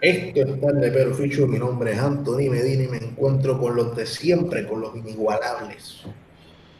[0.00, 3.96] Esto es tarde pero ficho, mi nombre es Anthony Medina y me encuentro con los
[3.96, 6.04] de siempre, con los inigualables,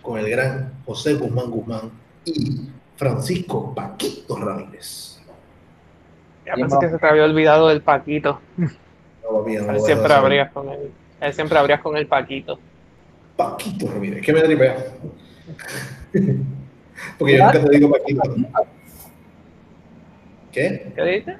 [0.02, 1.90] con el gran José Guzmán Guzmán
[2.24, 5.22] y Francisco Paquito Ramírez.
[6.44, 8.40] Ya pensé que se te había olvidado del Paquito.
[8.56, 10.92] No, papi, no Él siempre abrías con él.
[11.20, 12.58] Él siempre abrías con el Paquito.
[13.36, 14.76] Paquito Ramírez, ¿qué me tripea?
[17.18, 18.22] Porque yo nunca te digo Paquito.
[20.52, 20.92] ¿Qué?
[20.94, 21.36] ¿Qué dices?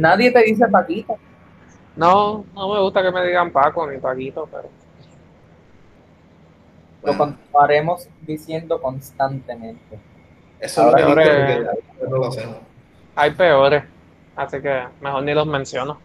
[0.00, 1.16] Nadie te dice Paquito.
[1.96, 4.68] No, no me gusta que me digan Paco ni Paquito, pero
[7.02, 9.98] Lo Bueno, continuaremos diciendo constantemente.
[10.58, 11.72] eso es lo que Ahora-
[12.08, 12.56] no lo hacemos.
[13.16, 13.84] hay peores.
[14.36, 15.98] Así que mejor ni los menciono.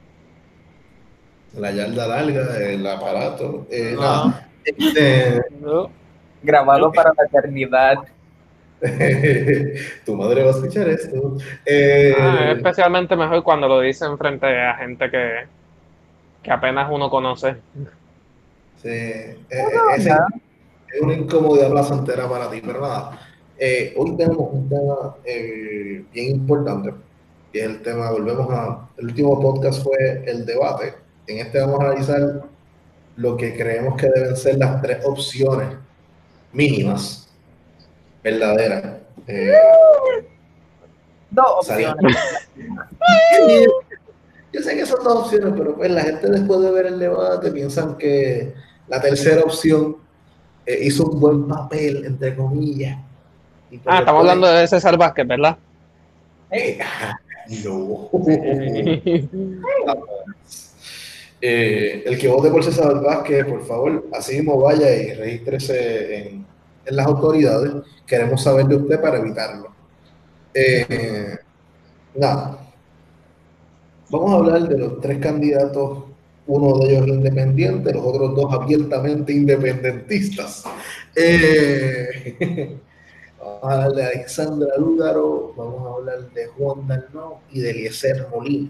[1.57, 3.65] La yarda larga, el aparato.
[3.69, 4.33] eh, No.
[4.65, 5.89] Este, No.
[6.41, 7.97] Grabado para la eternidad.
[10.05, 11.37] tu madre va a escuchar esto.
[11.65, 15.47] Eh, Ah, es especialmente mejor cuando lo dicen frente a gente que,
[16.43, 17.55] que apenas uno conoce.
[18.81, 19.37] sí, eh,
[19.95, 20.11] ese
[20.93, 23.19] es una incomodidad placentera para ti, pero nada.
[23.57, 26.93] Eh, hoy tenemos un tema eh, bien importante,
[27.51, 30.93] que es el tema, volvemos a, el último podcast fue el debate.
[31.27, 32.43] En este vamos a analizar
[33.15, 35.69] lo que creemos que deben ser las tres opciones
[36.51, 37.24] mínimas,
[38.25, 38.83] verdaderas.
[39.27, 39.53] Eh,
[41.29, 42.17] Dos opciones.
[44.53, 47.51] Yo sé que son dos opciones, pero pues la gente después de ver el debate
[47.51, 48.53] piensan que
[48.87, 49.97] la tercera opción
[50.65, 52.97] eh, hizo un buen papel, entre comillas.
[53.69, 55.57] Y pues Ah, estamos hablando de César Vázquez, ¿verdad?
[56.51, 57.17] Eh, ah,
[57.63, 58.09] no.
[61.41, 66.45] Eh, el que vote por César Vázquez, por favor, así mismo vaya y regístrese en,
[66.85, 67.71] en las autoridades.
[68.05, 69.69] Queremos saber de usted para evitarlo.
[70.53, 71.37] Eh,
[72.15, 72.57] nada.
[74.09, 76.03] Vamos a hablar de los tres candidatos,
[76.47, 80.63] uno de ellos independiente, los otros dos abiertamente independentistas.
[81.15, 82.77] Eh,
[83.39, 88.27] vamos a hablar de Alexandra Lúgaro, vamos a hablar de Juan Dalmau y de Eliezer
[88.29, 88.69] Molina.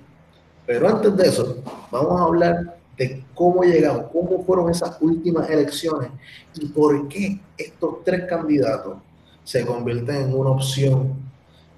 [0.66, 6.12] Pero antes de eso, vamos a hablar de cómo llegamos, cómo fueron esas últimas elecciones
[6.56, 8.98] y por qué estos tres candidatos
[9.44, 11.14] se convierten en una opción,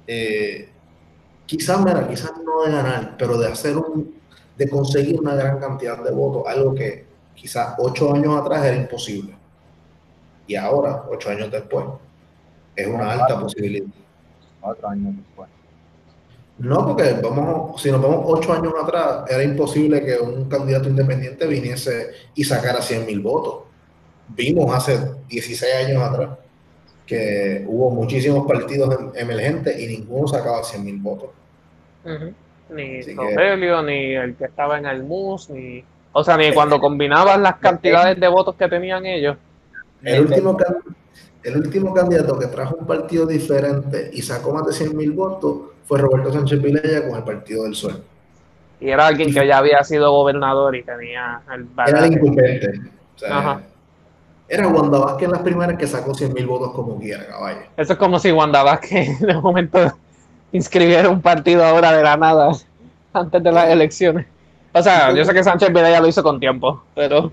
[0.05, 0.69] eh,
[1.45, 4.15] quizás, quizás no de ganar, pero de hacer un,
[4.57, 7.05] de conseguir una gran cantidad de votos, algo que
[7.35, 9.35] quizás ocho años atrás era imposible.
[10.47, 11.85] Y ahora, ocho años después,
[12.75, 13.87] es una alta posibilidad.
[14.61, 15.49] Cuatro años después.
[16.59, 21.45] No, porque vamos, si nos vamos ocho años atrás, era imposible que un candidato independiente
[21.45, 23.63] viniese y sacara 100 mil votos.
[24.29, 26.29] Vimos hace 16 años atrás
[27.05, 31.29] que hubo muchísimos partidos em- emergentes y ninguno sacaba 100 mil votos.
[32.69, 35.83] Ni que- Rogelio, ni el que estaba en el MUS, ni.
[36.11, 39.37] O sea, ni cuando combinaban las cantidades de votos que tenían ellos.
[40.01, 40.57] El último,
[41.47, 45.59] el último candidato que trajo un partido diferente y sacó más de 100 mil votos
[45.85, 48.03] fue Roberto Sánchez Vilella con el Partido del Sol.
[48.81, 52.81] Y era alguien que ya había sido gobernador y tenía el Era el incumbente.
[53.15, 53.61] O sea, Ajá.
[54.49, 57.59] Era Wanda Vázquez en las primeras que sacó 100 mil votos como quiera, caballo.
[57.77, 59.93] Eso es como si Wanda Vázquez de momento
[60.51, 62.51] inscribiera un partido ahora de la nada
[63.13, 64.25] antes de las elecciones.
[64.73, 67.31] O sea, yo sé que Sánchez Vidal lo hizo con tiempo, pero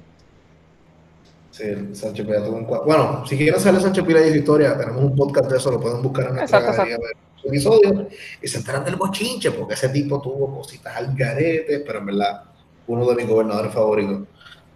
[1.54, 4.76] Sí, Sánchez Pila tuvo un cua- Bueno, si quieren saber Sánchez Pila y su historia,
[4.76, 8.08] tenemos un podcast de eso, lo pueden buscar en nuestra Exacto, galería de su episodio
[8.42, 12.42] y se enteran del bochinche, porque ese tipo tuvo cositas al garete, pero en verdad,
[12.88, 14.22] uno de mis gobernadores favoritos.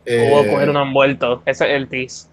[0.04, 1.42] Eh, hubo que coger un envuelto.
[1.44, 2.28] Ese es el TIS.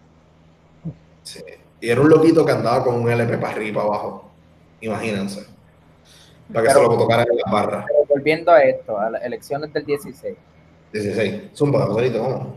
[1.23, 1.39] sí.
[1.81, 4.31] Y era un loquito que andaba con un LP para arriba y para abajo.
[4.81, 5.41] Imagínense.
[6.53, 7.85] Para que Pero- se lo tocaran en la barra.
[7.87, 10.35] Pero volviendo a esto, a las elecciones del 16.
[10.93, 11.41] 16.
[11.55, 12.47] Zumba, Joselito, vamos.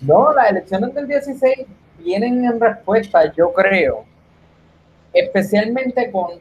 [0.00, 1.66] No, las elecciones del 16
[1.98, 4.04] vienen en respuesta, yo creo,
[5.12, 6.32] especialmente con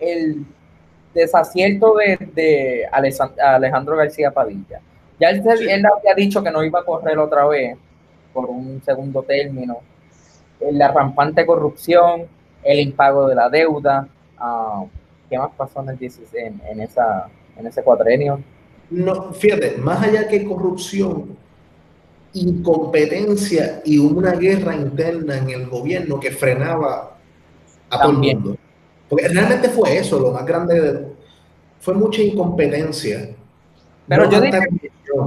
[0.00, 0.44] el
[1.14, 2.88] desacierto de,
[3.38, 4.80] Alejandro García Padilla.
[5.20, 5.66] Ya él, Sí.
[5.70, 7.76] él había dicho que no iba a correr otra vez
[8.32, 9.78] por un segundo término.
[10.72, 12.26] La rampante corrupción,
[12.64, 14.08] el impago de la deuda.
[14.38, 14.84] ah,
[15.30, 18.40] ¿Qué más pasó en el 16, en, en esa, en ese cuatrenio?
[18.90, 21.36] No, fíjate, más allá que corrupción,
[22.34, 27.16] incompetencia y una guerra interna en el gobierno que frenaba
[27.90, 28.56] a todo el mundo.
[29.08, 31.06] Porque realmente fue eso, lo más grande de-
[31.80, 33.30] fue mucha incompetencia.
[34.08, 34.60] Pero yo diría.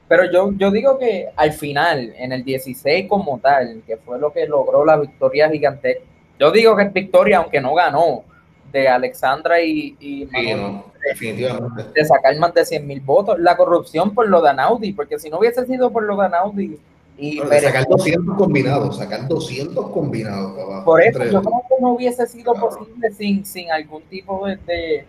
[0.07, 4.33] Pero yo, yo digo que al final, en el 16 como tal, que fue lo
[4.33, 6.03] que logró la victoria gigantesca,
[6.39, 8.23] yo digo que es victoria aunque no ganó.
[8.71, 11.83] De Alexandra y, y Sí, Manuel, no, definitivamente.
[11.93, 13.39] de sacar más de 100 mil votos.
[13.39, 16.79] La corrupción por lo de Anaudi, porque si no hubiese sido por lo de Anaudi
[17.17, 22.25] y Pérez, sacar 200 combinados, sacar 200 combinados, por eso yo creo que no hubiese
[22.27, 22.69] sido Claro.
[22.69, 25.05] posible sin, sin algún tipo de, de-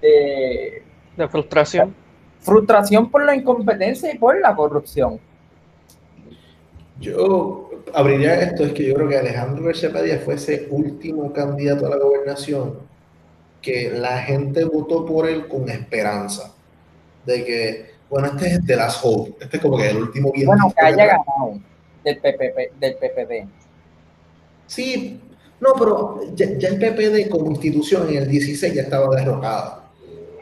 [0.00, 0.82] de
[1.16, 1.94] De frustración.
[2.40, 5.18] frustración por la incompetencia y por la corrupción.
[7.00, 11.90] Yo abriría esto, es que yo creo que Alejandro Padilla fue ese último candidato a
[11.90, 12.78] la gobernación
[13.62, 16.54] que la gente votó por él con esperanza.
[17.24, 20.46] De que, bueno, este es The Last Hope, este es como que el último bien.
[20.46, 21.60] Bueno, que haya ganado
[22.04, 23.48] del, PPP, del PPD.
[24.66, 25.20] Sí,
[25.60, 29.84] no, pero ya, ya el PPD como institución en el 16 ya estaba derrocada.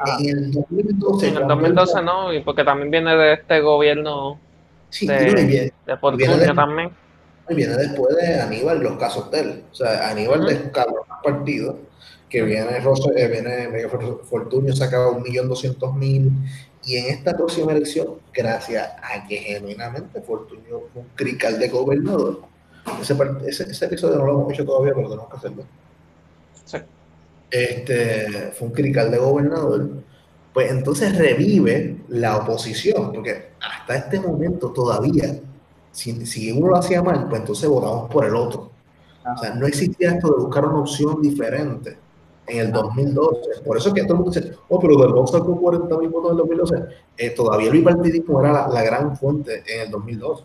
[0.00, 0.17] Ah.
[0.20, 1.26] En el 2012.
[1.29, 4.38] En el cuando 2012 no, y porque también viene de este gobierno
[4.91, 5.47] Sí, de- no, viene,
[5.87, 6.91] de Viene de- también.
[7.50, 9.65] y viene después de Aníbal, los casos de él.
[9.70, 10.49] O sea, Aníbal Ujú.
[10.49, 11.79] de cabrón partido,
[12.29, 13.91] que viene, Rosa, eh, viene Miguel
[14.25, 16.31] Fortunio sacaba un millón doscientos mil.
[16.85, 22.43] Y en esta próxima elección, gracias a que genuinamente Fortunio fue un crical de gobernador,
[23.01, 25.65] ese, par- ese, ese episodio no lo hemos hecho todavía, pero tenemos que hacerlo.
[26.65, 26.79] Sí.
[27.51, 29.91] este, fue un crical de gobernador,
[30.53, 35.39] pues entonces revive la oposición, porque hasta este momento todavía,
[35.93, 38.71] si, si uno lo hacía mal, pues entonces votamos por el otro.
[39.35, 41.99] O sea, no existía esto de buscar una opción diferente
[42.49, 43.41] en el 2012.
[43.65, 46.09] Por eso es que todo el mundo dice, oh, pero Del Bosch sacó 40 mil
[46.09, 46.77] votos en el 2012.
[47.19, 50.45] Eh, todavía el bipartidismo era la, la gran fuente en el 2012.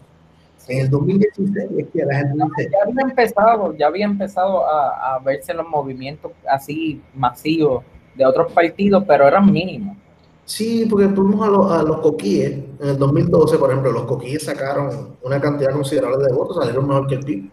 [0.70, 5.16] En el 2016 es que la gente dice, Ya había empezado, ya había empezado a,
[5.16, 7.84] a verse los movimientos así masivos
[8.16, 9.98] de otros partidos, pero eran mínimos.
[10.46, 12.52] Sí, porque fuimos a, los- a los coquíes.
[12.80, 17.08] En el 2012, por ejemplo, los coquíes sacaron una cantidad considerable de votos, salieron mejor
[17.08, 17.50] que el PIB.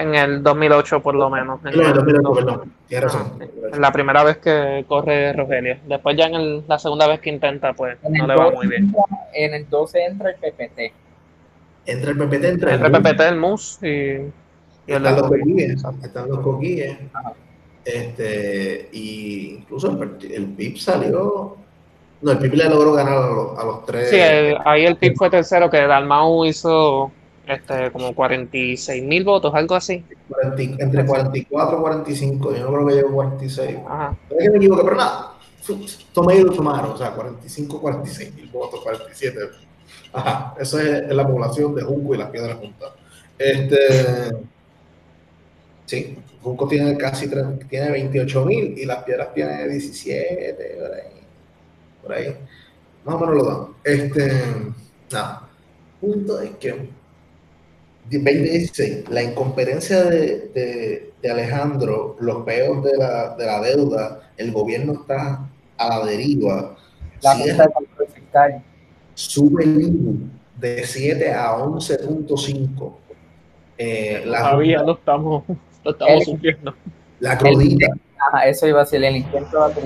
[0.00, 1.60] En el 2008 por lo menos.
[1.64, 2.72] En, No, en el el- 2008, perdón.
[2.88, 3.32] Tienes razón.
[3.72, 5.76] en la primera vez que corre Rogelio.
[5.86, 8.44] Después ya en el- la segunda vez que intenta, pues En no el, le va
[8.44, 8.84] 12 muy bien.
[8.84, 9.02] entra,
[9.34, 10.92] en el 12 entra el PPT.
[11.86, 13.92] Entre el PPT, entre Entre PPT, el MUS y, y
[14.86, 15.70] el están los coquíes.
[15.72, 16.06] Exacto.
[16.06, 16.96] Están los coquíes.
[17.12, 17.32] Ajá.
[17.84, 21.56] Este, y incluso el, el PIB salió.
[22.22, 24.10] No, el PIB le logró ganar a los, a los tres.
[24.10, 27.10] Sí, el- ahí el PIB fue tercero, que Dalmau hizo
[27.46, 30.04] este como 46 mil votos, algo así.
[30.28, 32.56] 40 entre 44 y 45.
[32.56, 33.78] Yo no creo que llegue a 46.
[33.88, 34.16] Ajá.
[34.28, 35.34] Puede que me equivoque, pero nada.
[36.12, 36.92] Tomé y lo tomaron.
[36.92, 39.38] O sea, 45, 46 mil votos, 47.
[40.12, 42.90] Ajá, esa es, es la población de Junco y las Piedras Juntas.
[43.38, 44.30] Este.
[45.86, 47.28] Sí, Junco tiene casi
[47.68, 51.02] tiene 28 mil y las Piedras tiene 17, por ahí.
[52.02, 52.36] Por ahí.
[53.04, 53.66] Más o menos lo dan.
[53.84, 54.32] Este.
[55.10, 55.48] Nada.
[56.00, 56.88] Punto es que
[58.10, 64.52] 2016, la incompetencia de, de- de Alejandro, los peos de la, de la deuda, el
[64.52, 66.76] gobierno está a la deriva,
[67.22, 68.62] La Control Fiscal.
[69.14, 70.14] sube el IBU
[70.58, 72.92] de 7 a 11.5.
[73.76, 75.44] Eh, la, Todavía lo estamos,
[75.84, 76.74] lo estamos El- sufriendo.
[77.20, 77.86] la crudita,
[78.18, 79.80] Ajá, eso iba a ser el intento de la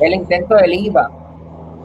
[0.00, 1.10] El intento del IVA.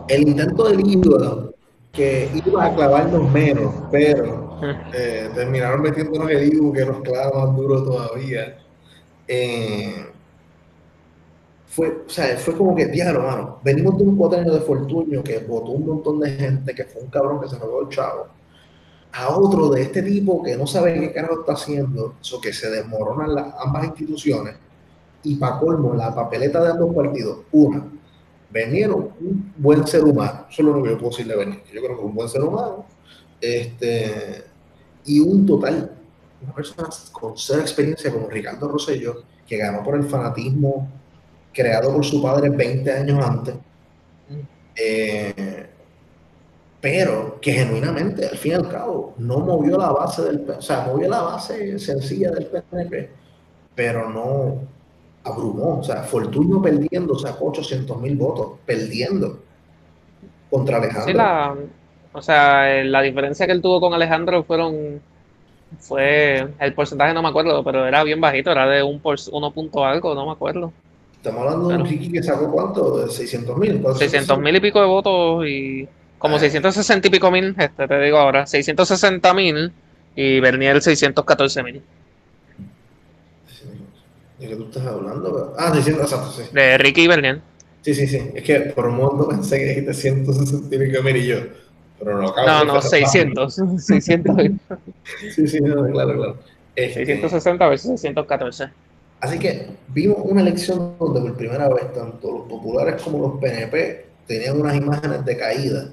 [0.07, 1.49] el intento del IVA,
[1.91, 4.50] que iba a clavarnos menos, pero
[4.93, 8.57] eh, terminaron metiéndonos el IVU que nos clava más duro todavía.
[9.27, 10.05] Eh,
[11.67, 15.39] fue, o sea, fue como que, diablo, mano, venimos de un cuatrenio de Fortunio que
[15.39, 18.27] votó un montón de gente, que fue un cabrón que se robó el chavo,
[19.13, 22.69] a otro de este tipo que no sabe qué carajo está haciendo, eso que se
[22.69, 24.55] desmoronan las, ambas instituciones,
[25.24, 27.86] y para colmo, la papeleta de ambos partidos, una,
[28.50, 31.81] Bernier un buen ser humano, eso es lo que yo puedo decir de Bernier, yo
[31.81, 32.86] creo que un buen ser humano,
[33.39, 34.43] este,
[35.05, 35.91] y un total,
[36.41, 40.89] una persona con cero experiencia como Ricardo Rosselló, que ganó por el fanatismo
[41.53, 43.55] creado por su padre 20 años antes,
[44.75, 45.67] eh,
[46.79, 50.86] pero que genuinamente, al fin y al cabo, no movió la base del, o sea,
[50.86, 53.10] movió la base sencilla del PNP,
[53.75, 54.62] pero no
[55.24, 59.39] abrumó, o sea, Fortunio perdiendo, sacó 800 mil votos, perdiendo
[60.50, 61.05] contra Alejandro.
[61.05, 61.55] Sí, la,
[62.13, 65.01] o sea, eh, la diferencia que él tuvo con Alejandro fueron,
[65.80, 69.51] fue, el porcentaje no me acuerdo, pero era bien bajito, era de un por, uno
[69.51, 70.74] punto algo, no me acuerdo.
[71.15, 71.86] Estamos hablando de un.
[71.86, 73.84] Ricky que sacó cuánto, de 600 mil.
[73.96, 75.88] 600 mil y pico de votos y
[76.18, 76.39] como Ah.
[76.39, 79.72] 660 y pico mil, este, te digo ahora, 660 mil
[80.15, 81.82] y Bernier 614 mil.
[84.39, 85.53] ¿De qué tú estás hablando?
[85.58, 86.44] Ah, 600, exacto, sí.
[86.51, 87.41] De Ricky y Bernier.
[87.82, 88.20] Sí, sí, sí.
[88.34, 91.38] Es que por un momento pensé que dijiste 160 y pico mil y yo.
[92.03, 93.55] Pero no, acabo No, no, pensar- 600.
[93.77, 94.36] 600
[95.36, 96.38] Sí, sí, no, claro, claro.
[96.75, 98.70] Este, 660 versus 614.
[99.20, 104.05] Así que vimos una elección donde por primera vez tanto los populares como los PNP
[104.25, 105.89] tenían unas imágenes de caída.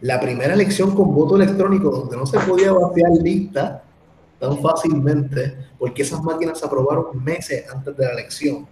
[0.00, 3.84] La primera elección con voto electrónico donde no se podía vaciar lista
[4.40, 8.66] tan fácilmente porque esas máquinas se aprobaron meses antes de la elección.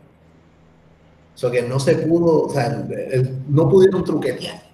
[1.34, 2.84] O sea que no se pudo, o sea,
[3.48, 4.71] no pudieron truquetear.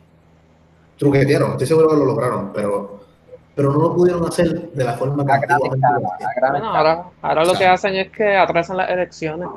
[0.99, 3.01] Truquetearon, estoy seguro que lo lograron, pero,
[3.55, 5.47] pero no lo pudieron hacer de la forma que
[6.51, 9.49] bueno, ahora, ahora lo que hacen es que atrasan las elecciones.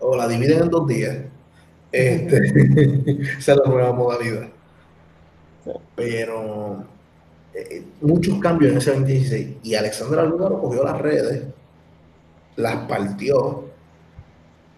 [0.00, 1.16] O la dividen en dos días.
[1.92, 4.48] Este, esa es la nueva modalidad.
[5.94, 6.84] Pero
[7.54, 9.56] eh, muchos cambios en ese 2016.
[9.62, 11.44] Y Alexandra Lugaro cogió las redes,
[12.56, 13.67] las partió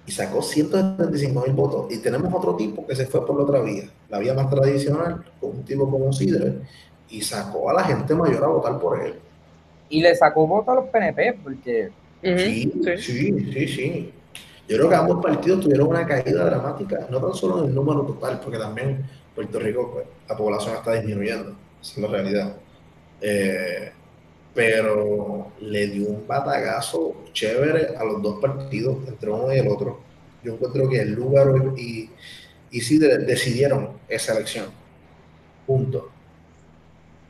[0.06, 1.92] y sacó 175 mil votos.
[1.92, 5.24] Y tenemos otro tipo que se fue por la otra vía, la vía más tradicional,
[5.40, 6.60] con un tipo como Sidre,
[7.08, 9.14] y sacó a la gente mayor a votar por él.
[9.88, 11.90] Y le sacó votos a los PNP, porque.
[12.22, 14.12] Sí, sí, sí, sí.
[14.68, 18.02] Yo creo que ambos partidos tuvieron una caída dramática, no tan solo en el número
[18.02, 19.04] total, porque también
[19.34, 22.56] Puerto Rico, pues, la población está disminuyendo, esa es la realidad.
[23.20, 23.92] Eh,
[24.54, 30.00] pero le dio un batagazo chévere a los dos partidos, entre uno y el otro.
[30.42, 32.10] Yo encuentro que el lugar y,
[32.70, 34.66] y sí decidieron esa elección.
[35.66, 36.08] Punto.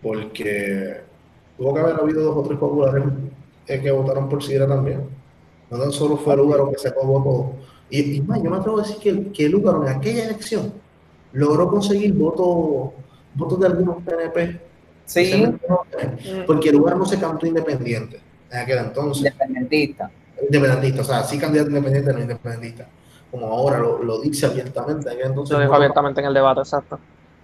[0.02, 1.00] Porque
[1.58, 3.04] tuvo que haber habido dos o tres populares
[3.66, 5.02] que votaron por Sidra también.
[5.70, 7.56] No tan solo fue Lugaro que sacó votos.
[7.90, 10.72] Y, y más, yo me atrevo a decir que, que Lugaro en aquella elección
[11.32, 12.92] logró conseguir votos,
[13.34, 14.69] votos de algunos PNP
[15.10, 15.44] Sí.
[16.46, 19.24] Porque el lugar no se cantó independiente en aquel entonces.
[19.24, 20.10] Independentista.
[20.40, 22.86] Independentista, o sea, sí candidato independiente, no independentista.
[23.28, 25.10] Como ahora lo, lo dice abiertamente.
[25.20, 26.98] Entonces, lo dijo abiertamente en el debate, exacto.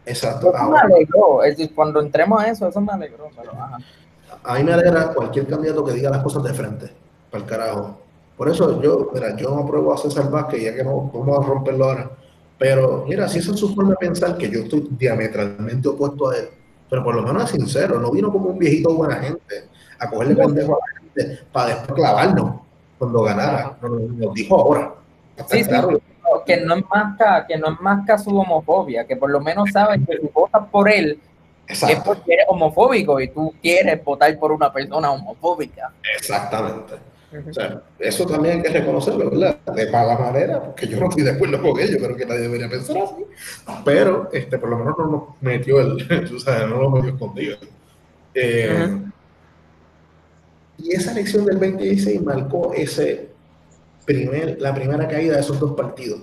[0.04, 0.54] Exacto.
[0.54, 1.42] Eso me alegró.
[1.42, 3.28] Es decir, cuando entremos a eso, eso me alegró.
[3.36, 3.50] Pero,
[4.44, 6.92] A mí me alegra cualquier candidato que diga las cosas de frente,
[7.30, 7.98] para el carajo.
[8.36, 11.48] Por eso yo, mira, yo no apruebo a César Vázquez, ya que no vamos a
[11.48, 12.10] romperlo ahora.
[12.58, 16.36] Pero mira, si esa es su forma de pensar, que yo estoy diametralmente opuesto a
[16.36, 16.48] él,
[16.88, 20.36] pero por lo menos es sincero, no vino como un viejito buena gente a cogerle
[20.36, 22.60] pendejo a la gente para después clavarnos
[22.98, 24.94] cuando ganara, nos, dijo ahora.
[25.48, 25.70] Sí, sí,
[26.44, 30.00] que no es más que no es más su homofobia, que por lo menos sabes
[30.06, 31.20] que si votas por él
[31.68, 35.92] es porque eres homofóbico y tú quieres votar por una persona homofóbica.
[36.16, 36.94] Exactamente.
[37.48, 39.58] O sea, eso también hay que reconocerlo, ¿verdad?
[39.74, 42.68] De mala manera, porque yo no estoy de acuerdo con ello, creo que nadie debería
[42.68, 43.24] pensar así.
[43.84, 47.56] Pero, este, por lo menos no nos metió el, o sea, no lo metió escondido.
[48.34, 49.00] Eh,
[50.78, 53.30] y esa elección del 2016 marcó ese
[54.04, 56.20] primer, la primera caída de esos dos partidos.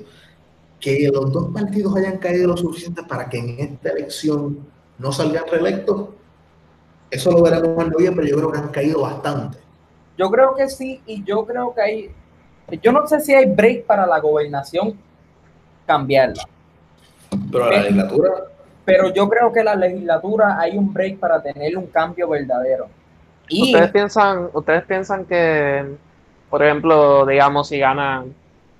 [0.79, 4.59] Que los dos partidos hayan caído lo suficiente para que en esta elección
[4.99, 6.09] no salgan reelectos,
[7.09, 9.62] eso lo veremos en noviembre, yo creo que han caído bastante.
[10.17, 12.11] Yo creo que sí, y yo creo que hay,
[12.81, 14.97] yo no sé si hay break para la gobernación
[15.85, 16.43] cambiarla.
[17.51, 18.29] Pero la legislatura.
[18.85, 22.89] Pero yo creo que la legislatura hay un break para tener un cambio verdadero.
[23.47, 25.95] Y, ustedes piensan, ustedes piensan que,
[26.49, 28.25] por ejemplo, digamos, si gana,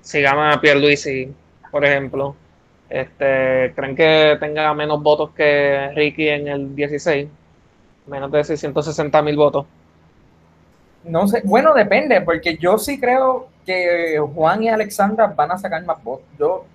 [0.01, 1.33] si gana Pierluisi,
[1.71, 2.35] por ejemplo,
[2.89, 7.27] este, ¿creen que tenga menos votos que Ricky en el 16?
[8.07, 9.65] Menos de 660 mil votos.
[11.03, 15.83] No sé, bueno, depende, porque yo sí creo que Juan y Alexandra van a sacar
[15.85, 16.25] más votos.
[16.39, 16.65] Yo,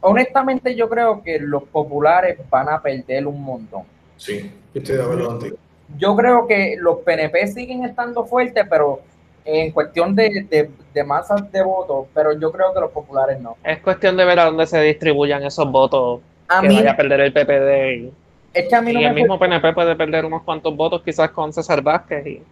[0.00, 3.82] honestamente, yo creo que los populares van a perder un montón.
[4.16, 5.56] Sí, estoy de acuerdo contigo.
[5.98, 9.00] Yo creo que los PNP siguen estando fuertes, pero
[9.44, 13.56] en cuestión de, de, de, masas de votos, pero yo creo que los populares no.
[13.64, 17.20] Es cuestión de ver a dónde se distribuyan esos votos a que vaya a perder
[17.20, 18.12] el PPD.
[18.54, 21.52] es que a mí y el mismo PNP puede perder unos cuantos votos quizás con
[21.52, 22.42] César Vázquez y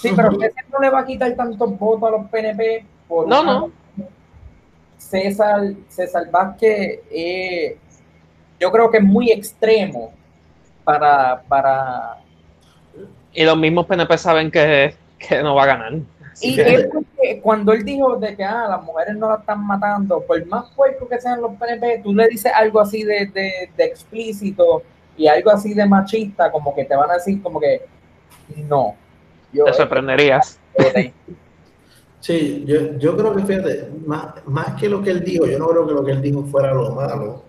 [0.00, 2.84] Sí, pero usted no le va a quitar tantos votos a los PNP.
[3.08, 3.72] Por no, no.
[4.96, 7.78] César, César Vázquez, eh,
[8.60, 10.12] yo creo que es muy extremo
[10.84, 12.18] para, para...
[13.32, 15.92] Y los mismos PNP saben que, que no va a ganar.
[16.40, 20.70] Y cuando él dijo de que ah, las mujeres no la están matando, por más
[20.72, 24.82] fuerte que sean los PNP, tú le dices algo así de, de, de explícito
[25.16, 27.82] y algo así de machista, como que te van a decir como que
[28.56, 28.94] no,
[29.52, 30.58] te sorprenderías.
[32.20, 35.68] Sí, yo, yo creo que fíjate, más, más que lo que él dijo, yo no
[35.68, 37.42] creo que lo que él dijo fuera lo malo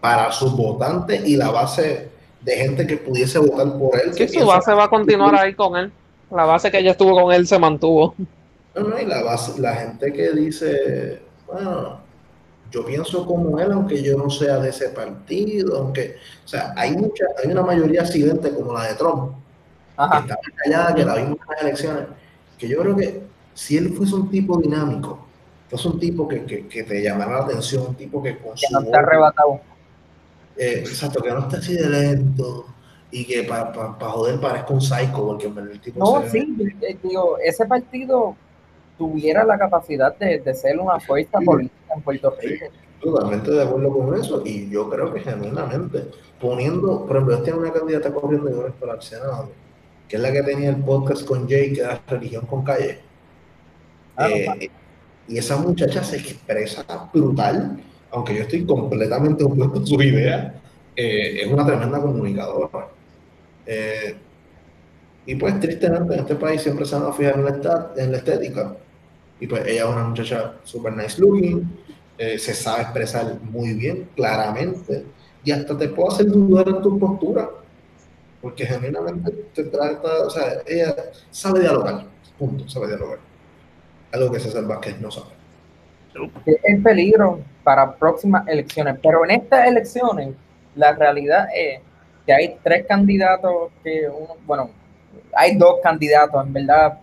[0.00, 2.08] para sus votantes y la base
[2.42, 4.12] de gente que pudiese votar por él.
[4.14, 5.92] Sí, su base va a continuar ahí con él.
[6.30, 8.14] La base que ella estuvo con él se mantuvo.
[8.74, 12.00] No, no, y la base, la gente que dice, bueno,
[12.70, 16.96] yo pienso como él, aunque yo no sea de ese partido, aunque, o sea, hay
[16.96, 19.32] mucha, hay una mayoría accidente como la de Trump,
[19.96, 22.04] que estaba callada, que la vimos en las elecciones,
[22.58, 23.22] que yo creo que
[23.54, 25.26] si él fuese un tipo dinámico,
[25.68, 28.66] fuese un tipo que, que, que te llamara la atención, un tipo que con Que
[28.70, 29.60] no está arrebatado.
[30.56, 32.66] eh, exacto, que no esté así de lento
[33.10, 37.66] y que para joder parezca un psycho, porque el tipo No, sí, eh, digo, ese
[37.66, 38.34] partido
[38.98, 41.44] tuviera la capacidad de, de ser una fuerza Sí.
[41.44, 42.66] política en Puerto Rico.
[43.00, 46.10] Totalmente de acuerdo con eso y yo creo que genuinamente
[46.40, 49.50] poniendo, por ejemplo, yo tengo una candidata corriendo de para el Senado,
[50.08, 52.98] que es la que tenía el podcast con Jay, que era Religión con Calle.
[54.18, 54.70] Eh,
[55.28, 57.78] y esa muchacha se expresa brutal,
[58.10, 60.52] aunque yo estoy completamente opuesto a sus ideas,
[60.94, 62.88] eh, es una tremenda comunicadora.
[63.66, 64.14] Eh,
[65.26, 68.12] y pues tristemente en este país siempre se van a fijar en la, esta- en
[68.12, 68.76] la estética.
[69.40, 71.68] Y pues ella es una muchacha super nice looking,
[72.16, 75.04] eh, se sabe expresar muy bien, claramente,
[75.44, 77.50] y hasta te puede hacer dudar en tu postura,
[78.46, 80.94] porque genuinamente te trata, o sea, ella
[81.32, 82.04] sabe dialogar,
[82.38, 83.18] punto, sabe dialogar.
[84.12, 85.30] Algo que César Vázquez no sabe.
[86.46, 89.00] Es el peligro para próximas elecciones.
[89.02, 90.28] Pero en estas elecciones,
[90.76, 91.80] la realidad es
[92.24, 94.70] que hay tres candidatos que uno, bueno,
[95.34, 97.00] hay dos candidatos, en verdad.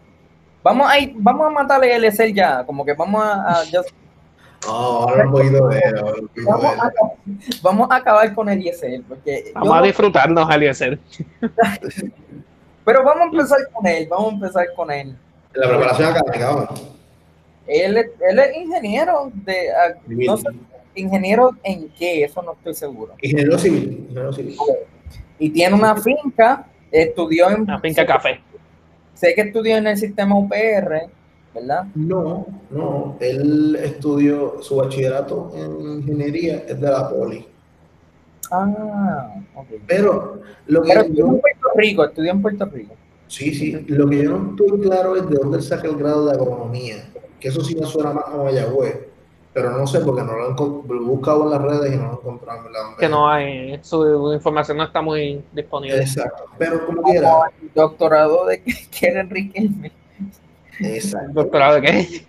[0.63, 3.59] Vamos a, ir- vamos a matarle el ESL ya, como que vamos a,
[4.67, 5.81] Ahora ahora de
[6.45, 6.91] vamos, a,
[7.61, 10.99] vamos a acabar con el ESL, porque yo Vamos a no- disfrutarnos, Eliezer.
[12.85, 15.17] pero vamos a empezar con él, vamos a empezar con él.
[15.53, 16.93] La preparación académica, vamos.
[17.67, 20.47] Él, es- él es ingeniero de, ah, no sé,
[20.95, 23.13] ingeniero en qué, eso no estoy seguro.
[23.21, 24.57] Ingeniero civil, ingeniero civil.
[25.39, 28.39] Y tiene una finca, estudió en Una finca café.
[29.13, 31.09] sé que estudió en el sistema UPR,
[31.53, 31.85] ¿verdad?
[31.95, 37.47] No, no, él estudió su bachillerato en ingeniería, es de la poli.
[38.51, 39.67] Ah, ok.
[39.87, 42.95] Pero lo que Pero estudió en Puerto Rico, estudió en Puerto Rico.
[43.27, 46.25] sí, sí, lo que yo no estoy claro es de dónde él saca el grado
[46.25, 49.07] de agronomía, que eso sí me suena más a Mayagüez,
[49.53, 52.15] pero no sé porque no lo he buscado en las redes y no lo he
[52.15, 52.59] encontrado.
[52.59, 52.81] en verdad.
[52.97, 55.97] Que no hay, su información no está muy disponible.
[56.01, 58.61] Exacto, pero como quiera, doctorado de
[58.99, 59.91] Keren Riquelme.
[60.79, 61.31] Exacto.
[61.33, 62.25] ¿Doctorado de qué?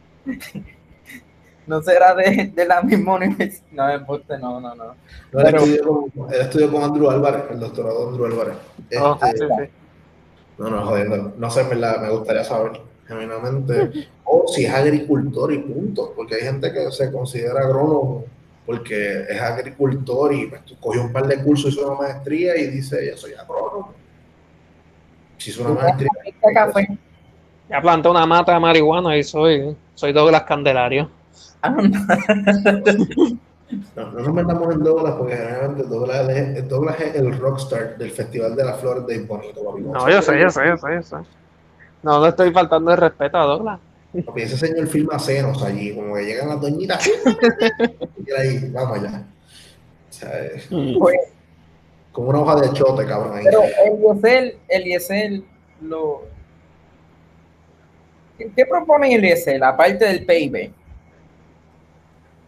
[1.67, 3.65] No será de, de la misma universidad.
[3.73, 4.85] No, embuste, no, no, no.
[4.85, 8.55] No, él, Pero- estudió con, él estudió con Andrew Álvarez, el doctorado de Andrew Álvarez.
[9.01, 9.71] Oh, Este, sí, sí.
[10.59, 11.33] No, no, jodiendo.
[11.39, 14.09] No sé, en verdad, me gustaría saber, genuinamente.
[14.25, 18.25] O si es agricultor y punto, porque hay gente que se considera agrónomo
[18.67, 23.07] porque es agricultor y pues, cogió un par de cursos, hizo una maestría y dice,
[23.11, 23.93] yo soy agrónomo.
[25.37, 26.09] Si hizo una maestría.
[27.69, 31.11] Ya planté una mata de marihuana y soy, soy Douglas Candelario.
[31.63, 31.83] Ah, no.
[33.97, 38.11] no, no nos metamos en Douglas porque generalmente Douglas es, Douglas es el rockstar del
[38.11, 39.65] Festival de las Flores de Bonito.
[39.65, 39.81] papi.
[39.83, 41.17] No, yo sé, yo sé, yo sé, yo sé.
[42.03, 43.81] No, no estoy faltando de respeto a Douglas.
[44.27, 47.07] Papi, ese señor filma senos allí, como que llegan las doñitas.
[47.07, 49.23] y él ahí, vamos allá.
[50.11, 51.17] O sea, es Pues,
[52.13, 53.39] como una hoja de chote, cabrón.
[53.39, 53.45] Ahí.
[53.45, 55.41] pero Eliezer, Eliezer
[55.81, 56.23] lo.
[58.39, 60.71] ¿Qué, qué propone Eliezer, aparte del PIB?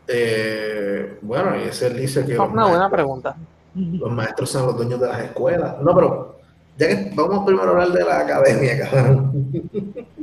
[0.08, 3.36] Eh, bueno, ese dice que los, Una buena pregunta.
[3.74, 5.80] los maestros son los dueños de las escuelas.
[5.80, 6.36] No, pero
[6.76, 9.32] ya que vamos primero a hablar de la academia, cabrón.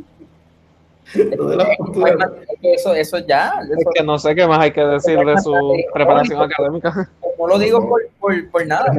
[2.61, 3.53] Eso, eso ya.
[3.61, 5.53] Es Eso, que no sé qué más hay que decir de su
[5.93, 7.09] preparación académica.
[7.37, 8.91] no lo digo por, por, por nada.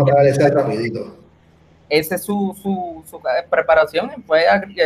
[1.88, 4.11] Esa es su, su, su preparación.
[4.27, 4.42] Fue,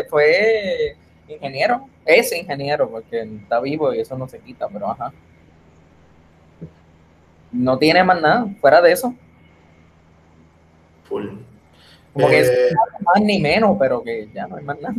[0.08, 0.96] fue
[1.34, 1.88] ingeniero.
[2.04, 5.12] Es ingeniero porque está vivo y eso no se quita, pero ajá.
[7.52, 9.14] No tiene más nada fuera de eso.
[11.04, 11.28] Full.
[12.12, 14.94] Como que Eh, es más ni menos, pero que ya no hay más nada.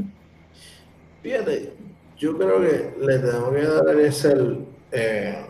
[1.22, 1.74] Fíjate,
[2.18, 4.58] yo creo que le tenemos que dar ese.
[4.92, 5.46] eh,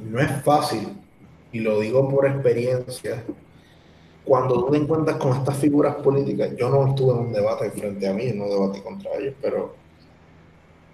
[0.00, 0.88] no es fácil,
[1.52, 3.22] y lo digo por experiencia.
[4.24, 8.08] Cuando tú te encuentras con estas figuras políticas, yo no estuve en un debate frente
[8.08, 9.74] a mí, no debatí contra ellos, pero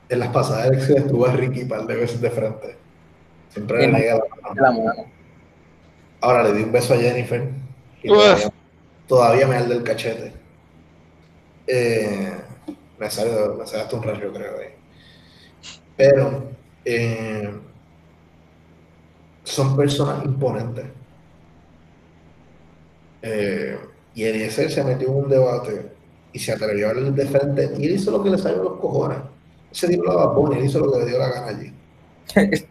[0.09, 2.77] en las pasadas elecciones estuve a Ricky par de veces de frente.
[3.51, 4.21] Siempre le negué
[4.57, 5.07] la mano.
[6.21, 7.49] Ahora le di un beso a Jennifer
[8.03, 8.53] y todavía,
[9.07, 10.33] todavía me arde el cachete.
[11.67, 12.33] Eh,
[12.99, 14.59] me sale, me sale hasta un rayo, creo.
[14.59, 14.75] ahí.
[15.97, 16.51] Pero
[16.85, 17.51] eh,
[19.45, 20.87] son personas imponentes.
[23.23, 23.79] Eh,
[24.15, 25.93] y Eliezer se metió en un debate
[26.33, 28.65] y se atrevió a hablar de frente y él hizo lo que le salió a
[28.65, 29.19] los cojones.
[29.71, 31.73] Ese tipo lo Bad él hizo lo que le dio la gana allí.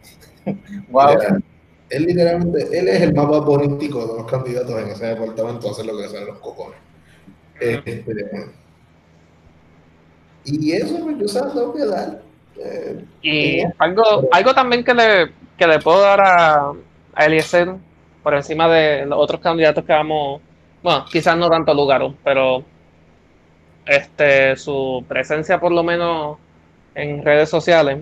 [0.87, 1.09] Wow.
[1.89, 5.85] Él literalmente, él es el más político de los candidatos en ese departamento a hacer
[5.85, 6.79] lo que le sale a los cojones.
[7.59, 8.53] Este,
[10.43, 12.21] Y eso, yo se lo tengo que dar.
[12.55, 16.73] Eh, Y algo, algo también que le, que le puedo dar a,
[17.13, 17.75] a Eliezer
[18.23, 20.41] por encima de los otros candidatos que vamos,
[20.83, 22.63] bueno, quizás no tanto Lugaro, pero
[23.85, 26.37] este su presencia por lo menos
[26.95, 27.99] en redes sociales.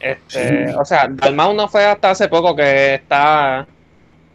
[0.00, 0.74] Este, Sí.
[0.78, 3.66] o sea, Dalmau no fue hasta hace poco que está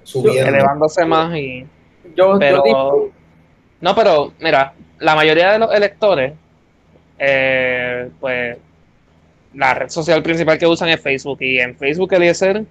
[0.03, 0.49] subiendo.
[0.49, 1.65] elevándose más y
[2.15, 3.09] Yo, pero yo
[3.79, 6.33] no, pero mira, la mayoría de los electores,
[7.19, 8.57] eh, pues
[9.53, 12.63] la red social principal que usan es Facebook y en Facebook Eliezer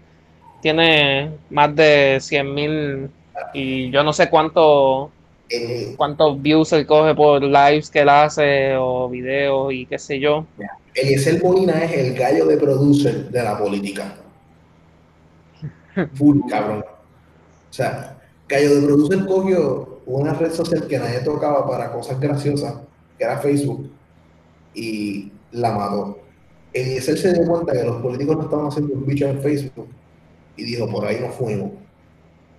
[0.63, 3.11] tiene más de 100 mil
[3.53, 5.11] y yo no sé cuánto
[5.51, 10.19] Eh, cuántos views él coge por lives que él hace o videos y qué sé
[10.19, 10.47] yo.
[10.95, 14.15] Eliezer Molina es el gallo de producer de la política.
[16.15, 16.85] Full, cabrón.
[16.87, 18.17] O sea,
[18.49, 22.75] gallo de producer cogió una red social que nadie tocaba para cosas graciosas,
[23.19, 23.91] que era Facebook,
[24.75, 26.19] y la mató.
[26.73, 29.87] Eliezer se dio cuenta que los políticos no estaban haciendo un bicho en Facebook
[30.57, 31.71] y dijo, por ahí nos fuimos.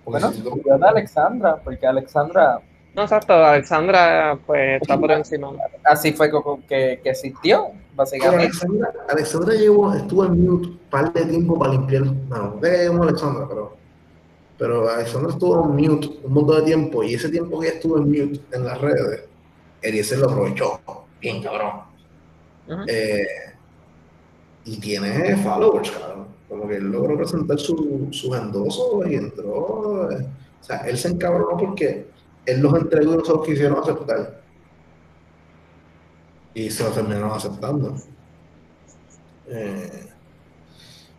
[0.04, 2.60] Porque bueno, si tú- yo de Alexandra, porque Alexandra
[2.94, 5.50] No, exacto, Alexandra pues está por encima.
[5.84, 8.44] así fue que, que, que existió, básicamente.
[8.44, 12.02] Alexandra, Alexandra llevó, estuvo en mute un par de tiempo para limpiar.
[12.04, 13.76] No, de Alexandra, pero,
[14.58, 17.96] pero Alexandra estuvo en mute un montón de tiempo y ese tiempo que ella estuvo
[17.98, 19.24] en mute en las redes,
[19.82, 20.80] Eliezer lo aprovechó.
[21.20, 21.80] Bien, cabrón.
[22.68, 22.80] Ujú.
[22.86, 23.26] Eh,
[24.64, 26.26] y tiene followers, cabrón.
[26.48, 30.10] Como que él logró presentar su, sus endosos y entró.
[30.10, 30.26] eh,
[30.60, 32.06] O sea, él se encabronó porque
[32.46, 34.42] él los entregó y no se los quisieron aceptar.
[36.54, 37.94] Y se los terminaron aceptando.
[39.46, 40.08] Eh,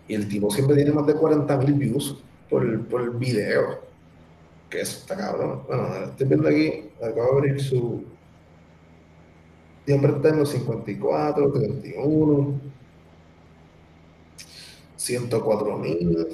[0.08, 3.80] y el tipo siempre tiene más de 40 mil views por, por el video.
[4.70, 5.64] Que eso está cabrón.
[5.68, 8.06] Bueno, estoy viendo aquí, acabo de abrir su.
[9.86, 12.60] Siempre está en los 54, 31,
[15.06, 16.28] 104 mil.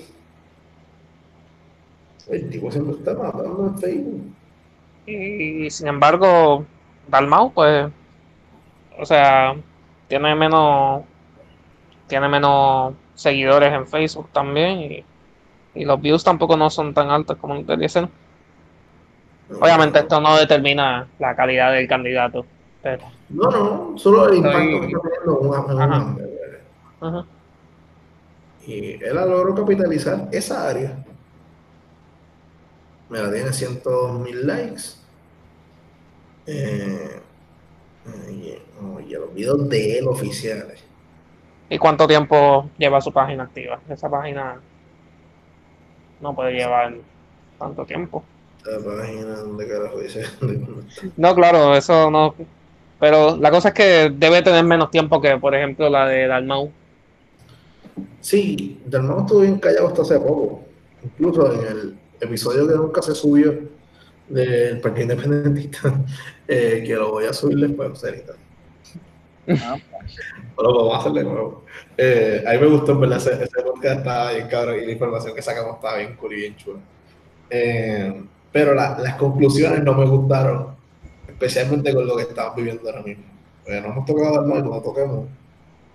[2.29, 4.21] El tipo siempre está matando en Facebook.
[5.05, 6.65] Y sin embargo,
[7.09, 7.91] Dalmau, pues,
[8.97, 9.55] o sea,
[10.07, 11.03] tiene menos,
[12.07, 15.03] tiene menos seguidores en Facebook también y,
[15.75, 18.07] y los views tampoco no son tan altos como el Eliezer.
[19.59, 22.45] Obviamente esto no determina la calidad del candidato,
[22.81, 26.15] pero No, no, solo el impacto Estoy- que está teniendo Ajá.
[27.01, 27.25] ujú.
[28.67, 31.03] Y él logró capitalizar esa área.
[33.09, 34.81] Mira, tiene 102 mil likes.
[36.45, 37.21] Eh,
[38.27, 38.61] oye,
[38.95, 40.83] oye, los videos de él oficiales.
[41.69, 43.79] ¿Y cuánto tiempo lleva su página activa?
[43.89, 44.59] Esa página
[46.19, 46.93] no puede llevar
[47.57, 48.23] tanto tiempo.
[48.65, 50.23] La página donde carajo dice.
[51.17, 52.35] No, claro, eso no.
[52.99, 56.71] Pero la cosa es que debe tener menos tiempo que, por ejemplo, la de Dalmau.
[58.19, 60.63] Sí, Dalmau estuvo bien callado hasta hace poco.
[61.03, 63.57] Incluso en el episodio que nunca se subió
[64.29, 65.93] del Parque Independentista,
[66.47, 68.33] eh, que lo voy a subir después, ahorita.
[69.63, 69.77] Ah,
[70.55, 71.63] Pero vamos a hacerlo de nuevo.
[71.97, 74.91] Eh, a mí me gustó, en verdad, ese, ese podcast estaba bien cabrón y la
[74.91, 76.79] información que sacamos estaba bien cool y bien chula.
[77.49, 80.75] Eh, pero la- las conclusiones no me gustaron,
[81.27, 83.23] especialmente con lo que estamos viviendo ahora mismo.
[83.65, 85.25] Eh, no hemos tocado dar mal, cuando toquemos,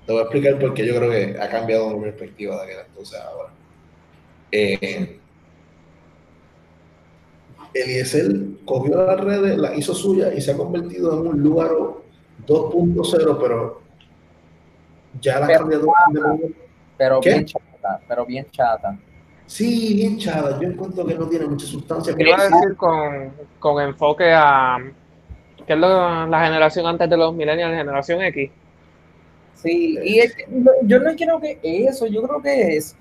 [0.06, 2.86] te voy a explicar por qué yo creo que ha cambiado mi perspectiva de aquel
[2.86, 3.50] entonces ahora.
[4.52, 5.18] Eh,
[7.74, 8.32] Eliezer
[8.64, 11.70] cogió las redes, las hizo suya y se ha convertido en un lugar
[12.46, 13.82] 2.0, pero
[15.20, 16.54] ya la independiente-
[16.96, 17.30] pero ¿Qué?
[17.30, 18.98] bien chata, pero bien chata.
[19.46, 20.58] Sí, bien chada.
[20.60, 22.14] Yo encuentro que no tiene mucha sustancia.
[22.14, 24.78] Te iba a decir con, con enfoque a.
[25.66, 28.50] ¿Qué es lo- la generación antes de los millennials, la generación X?
[29.56, 32.94] Sí, y es no- yo no creo que eso, yo creo que es.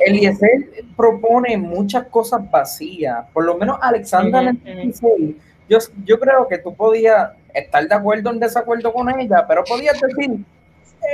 [0.00, 4.80] Eliezer propone muchas cosas vacías, por lo menos Alexandra en el Ujú, ujú.
[4.82, 5.36] 16,
[5.68, 9.62] yo, yo creo que tú podías estar de acuerdo o en desacuerdo con ella, pero
[9.64, 10.38] podías decir,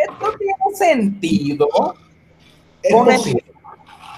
[0.05, 1.69] esto tiene sentido.
[2.83, 3.43] Es con el-.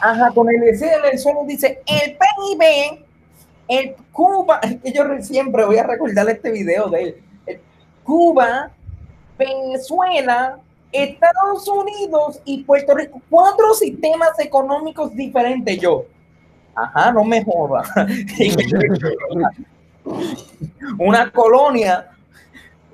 [0.03, 3.05] Ajá, con Eliezer el solo dice, el PIB,
[3.69, 7.17] el Cuba, es que yo re- siempre voy a recordar este video de él,
[7.47, 7.61] el
[8.05, 8.71] Cuba,
[9.41, 10.59] Venezuela,
[10.93, 15.79] Estados Unidos y Puerto Rico, cuatro sistemas económicos diferentes.
[15.81, 16.05] Yo,
[16.75, 17.83] ajá, no me joda.
[20.99, 22.09] Una colonia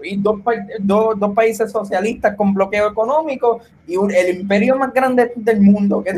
[0.03, 5.33] y dos, pa- dos, dos países socialistas con bloqueo económico y el imperio más grande
[5.37, 6.03] del mundo.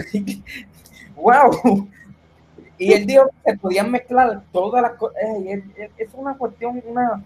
[1.20, 1.88] Wow.
[2.78, 5.16] Y él dijo que se podían mezclar todas las cosas.
[5.96, 7.20] Es una cuestión, una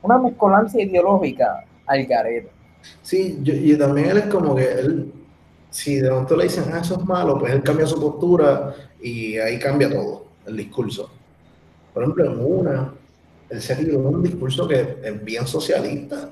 [0.00, 2.50] una mezcolanza ideológica al garete.
[3.02, 5.12] Sí, yo, y también él es como que él,
[5.70, 9.38] si de pronto le dicen, ah, eso es malo, pues él cambia su postura y
[9.38, 11.10] ahí cambia todo, el discurso.
[11.92, 12.92] Por ejemplo, en una,
[13.48, 16.30] él se tiró un discurso que es bien socialista.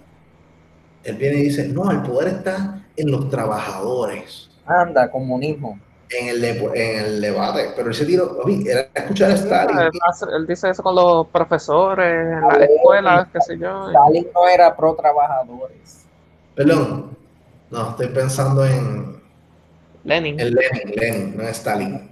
[1.04, 4.50] Él viene y dice, no, el poder está en los trabajadores.
[4.66, 5.78] Anda, comunismo.
[6.18, 9.78] En el, de- en el debate, pero él se tiró, oye, era escuchar a Stalin.
[9.78, 13.88] Él, hace- él dice eso con los profesores en las escuelas, qué sé yo.
[13.88, 16.04] Stalin no era pro trabajadores.
[16.54, 17.16] Perdón,
[17.70, 19.22] no, estoy pensando en,
[20.04, 20.38] Lenin.
[20.38, 22.10] en Lenin, Lenin, no es Stalin.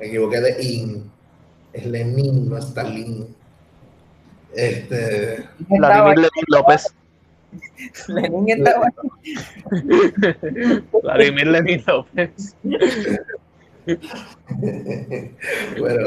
[0.00, 1.10] Me equivoqué de in.
[1.72, 3.36] Es Lenin, no es Stalin.
[4.54, 6.92] Este, Vladimir Lenin López.
[8.08, 8.92] Lenin estaba
[11.02, 12.56] Vladimir Lenin López.
[15.78, 16.06] bueno,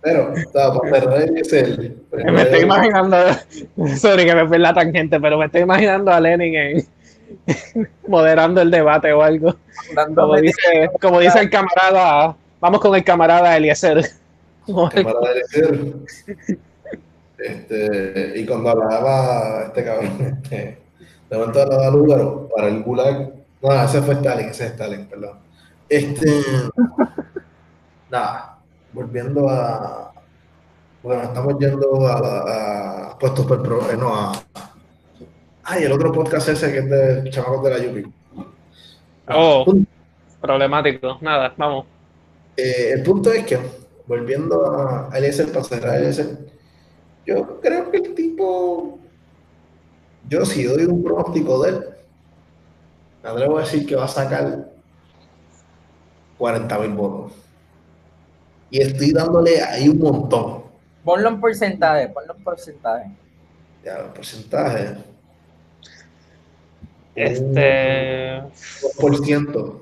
[0.00, 2.02] pero estaba para cerrar el.
[2.12, 3.16] Me estoy imaginando,
[3.96, 6.86] sorry que me fui en la tangente, pero me estoy imaginando a Lenin en,
[8.06, 9.56] moderando el debate o algo.
[10.14, 14.04] Como dice, como dice el camarada, vamos con el camarada Eliezer.
[14.66, 15.96] para decir,
[17.38, 20.78] este, y cuando hablaba este cabrón, este,
[21.30, 25.38] de momento hablaba Lúgaro para el Gulag, no, ese fue Stalin, ese es Stalin, perdón.
[25.88, 26.42] Este,
[28.10, 28.58] nada,
[28.92, 30.12] volviendo a,
[31.02, 34.32] bueno, estamos yendo a, a, a puestos por pro, eh, no, a,
[35.64, 38.12] ay, el otro podcast ese que es de chamacos de la Yupi.
[39.30, 39.66] Oh,
[40.40, 41.18] problemático.
[41.20, 41.86] Nada, vamos.
[42.56, 43.58] Eh, el punto es que,
[44.06, 46.26] volviendo a Eliezer, para cerrar Eliezer,
[47.28, 48.98] yo creo que el tipo,
[50.30, 51.84] yo si doy un pronóstico de él,
[53.22, 54.70] me atrevo a decir que va a sacar
[56.38, 57.32] 40 mil votos.
[58.70, 60.62] Y estoy dándole ahí un montón.
[61.04, 63.10] Ponlo en porcentaje, ponlo en porcentaje.
[63.84, 64.96] Ya, el porcentaje.
[67.14, 68.40] Este.
[68.40, 69.80] Un 2%.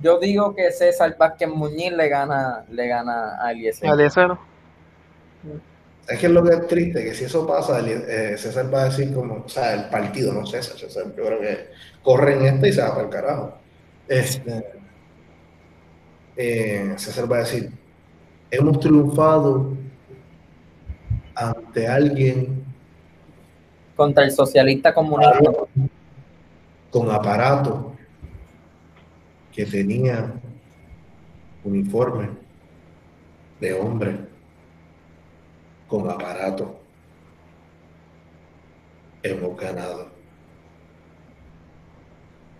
[0.00, 3.90] Yo digo que César Vázquez Muñiz le gana, le gana a Eliezer.
[3.90, 4.36] Eliezer.
[6.08, 8.82] Es que es lo que es triste, que si eso pasa, el- eh, César va
[8.82, 11.68] a decir como, o sea, el partido, no César, César, yo creo que
[12.02, 13.54] corre en este y se va para el carajo.
[14.08, 14.64] Este,
[16.36, 17.70] eh, César va a decir,
[18.50, 19.76] hemos triunfado
[21.34, 22.64] ante alguien
[23.94, 25.50] Contra el socialista comunista.
[26.90, 27.94] con aparato
[29.52, 30.32] que tenía
[31.64, 32.30] uniforme
[33.60, 34.16] de hombre
[35.88, 36.76] con aparato.
[39.22, 40.02] Hemos ganado.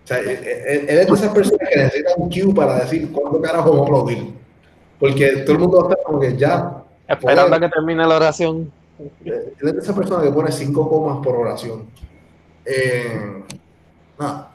[0.03, 3.11] O sea, él, él- él es de esas personas que necesitan un cue para decir
[3.11, 4.33] cuándo carajo vamos a aplaudir.
[4.99, 6.83] Porque todo el mundo estar como que ya.
[7.07, 8.71] Esperando a que termine la oración.
[9.23, 11.85] Él es de esa persona que pone cinco comas por oración.
[12.65, 13.43] Eh,
[14.19, 14.51] nada.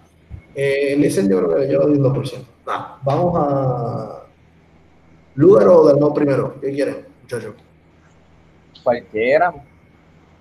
[0.55, 2.45] Eh, Eliezer yo creo que yo le doy un 2%.
[2.67, 2.99] Nada.
[3.03, 4.25] Vamos a.
[5.37, 6.61] ¿Lugar o del no primero?
[6.61, 7.55] ¿Qué quieren, muchachos?
[8.85, 9.53] Cualquiera.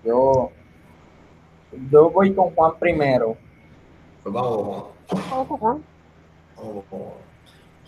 [0.03, 0.51] Yo,
[1.89, 3.37] yo voy con Juan primero.
[4.21, 4.85] Pues vamos.
[5.09, 5.83] Vamos Juan.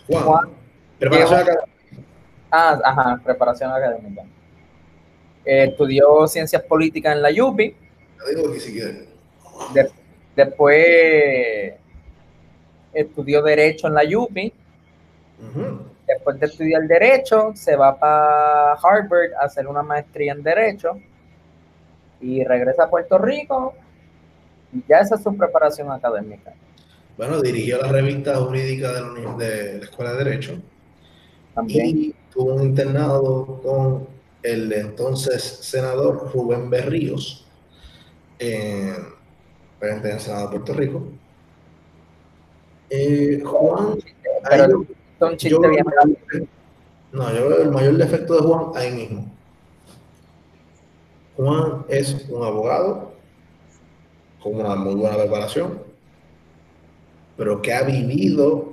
[0.08, 0.48] Juan.
[0.98, 1.66] Preparación académica.
[2.50, 4.22] Ah, ajá, preparación académica.
[5.44, 7.76] Eh, estudió ciencias políticas en la UPI.
[8.34, 9.06] Digo aquí si quieren.
[9.74, 9.90] De-
[10.34, 11.74] después
[12.92, 14.52] estudió derecho en la UPI.
[15.50, 15.80] Ujú.
[16.06, 21.00] Después de estudiar derecho, se va para Harvard a hacer una maestría en derecho
[22.20, 23.74] y regresa a Puerto Rico.
[24.72, 26.52] Y ya esa es su preparación académica.
[27.16, 30.60] Bueno, dirigió la revista jurídica de la, uni- de la Escuela de Derecho.
[31.54, 31.86] También.
[31.88, 34.06] y tuvo un internado con
[34.42, 37.46] el entonces senador Rubén Berríos,
[38.38, 38.94] en,
[39.80, 41.08] frente al Senado de Puerto Rico.
[42.90, 43.98] Eh, Juan,
[44.48, 44.84] Pero
[45.20, 45.84] yo- un chiste bien
[47.12, 49.32] no, yo veo el mayor defecto de Juan ahí mismo.
[51.36, 53.12] Juan es un abogado
[54.42, 55.78] con una muy buena preparación,
[57.36, 58.72] pero que ha vivido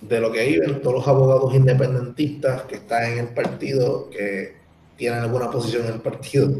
[0.00, 4.56] de lo que viven todos los abogados independentistas que están en el partido, que
[4.96, 6.50] tienen alguna posición en el partido,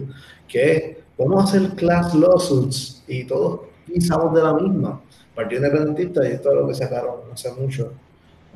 [0.49, 5.01] que vamos a hacer class lawsuits y todos pisamos de la misma.
[5.37, 7.93] Partido Independentista, y esto es lo que sacaron hace mucho,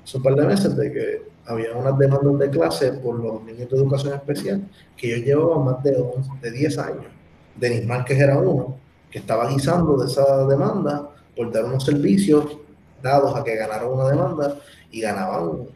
[0.03, 3.69] hace un par de meses, de que había unas demandas de clase por los niños
[3.71, 4.63] de educación especial,
[4.97, 7.07] que yo llevaba más de, 11 de 10 años.
[7.55, 8.79] Denis Márquez era uno,
[9.11, 12.57] que estaba guisando de esa demanda por dar unos servicios
[13.03, 14.57] dados a que ganaron una demanda
[14.91, 15.67] y ganaban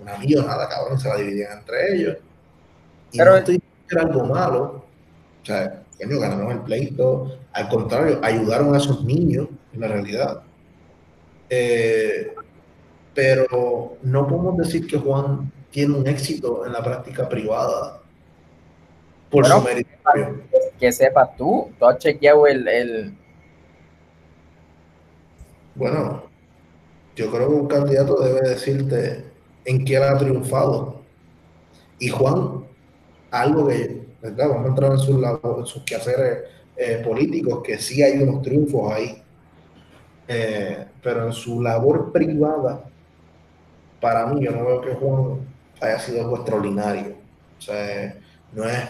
[0.00, 2.16] una millonada, cabrón, se la dividían entre ellos.
[3.12, 4.84] Y Pero- no estoy era algo malo,
[5.42, 7.38] O sea, ganaron el pleito.
[7.52, 10.42] Al contrario, ayudaron a esos niños, en la realidad.
[11.48, 12.34] Eh,
[13.14, 18.00] pero no podemos decir que Juan tiene un éxito en la práctica privada
[19.30, 19.90] por Bueno, su mérito.
[20.78, 23.14] Que sepas tú, tú has chequeado el, el
[25.74, 26.24] Bueno,
[27.14, 29.24] yo creo que un candidato debe decirte
[29.64, 31.02] en qué ha triunfado.
[31.98, 32.64] Y Juan,
[33.30, 34.48] algo que, ¿verdad?
[34.48, 36.44] Vamos a entrar en sus, en sus quehaceres
[36.76, 39.22] eh, políticos, que sí hay unos triunfos ahí.
[40.28, 42.84] Eh, pero en su labor privada,
[44.00, 45.38] para mí, yo no veo que Juan
[45.80, 47.14] haya sido algo extraordinario.
[47.58, 48.14] O sea,
[48.52, 48.84] no es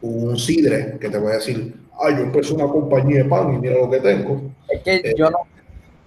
[0.00, 3.58] un sidre que te voy a decir, ay, yo empecé una compañía de pan y
[3.58, 4.42] mira lo que tengo.
[4.68, 5.14] Es que Eh.
[5.16, 5.38] yo no,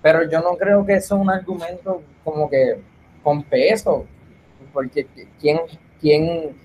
[0.01, 2.81] pero yo no creo que eso es un argumento como que
[3.23, 4.05] con peso,
[4.73, 5.07] porque
[5.39, 5.59] quién,
[5.99, 6.55] quién,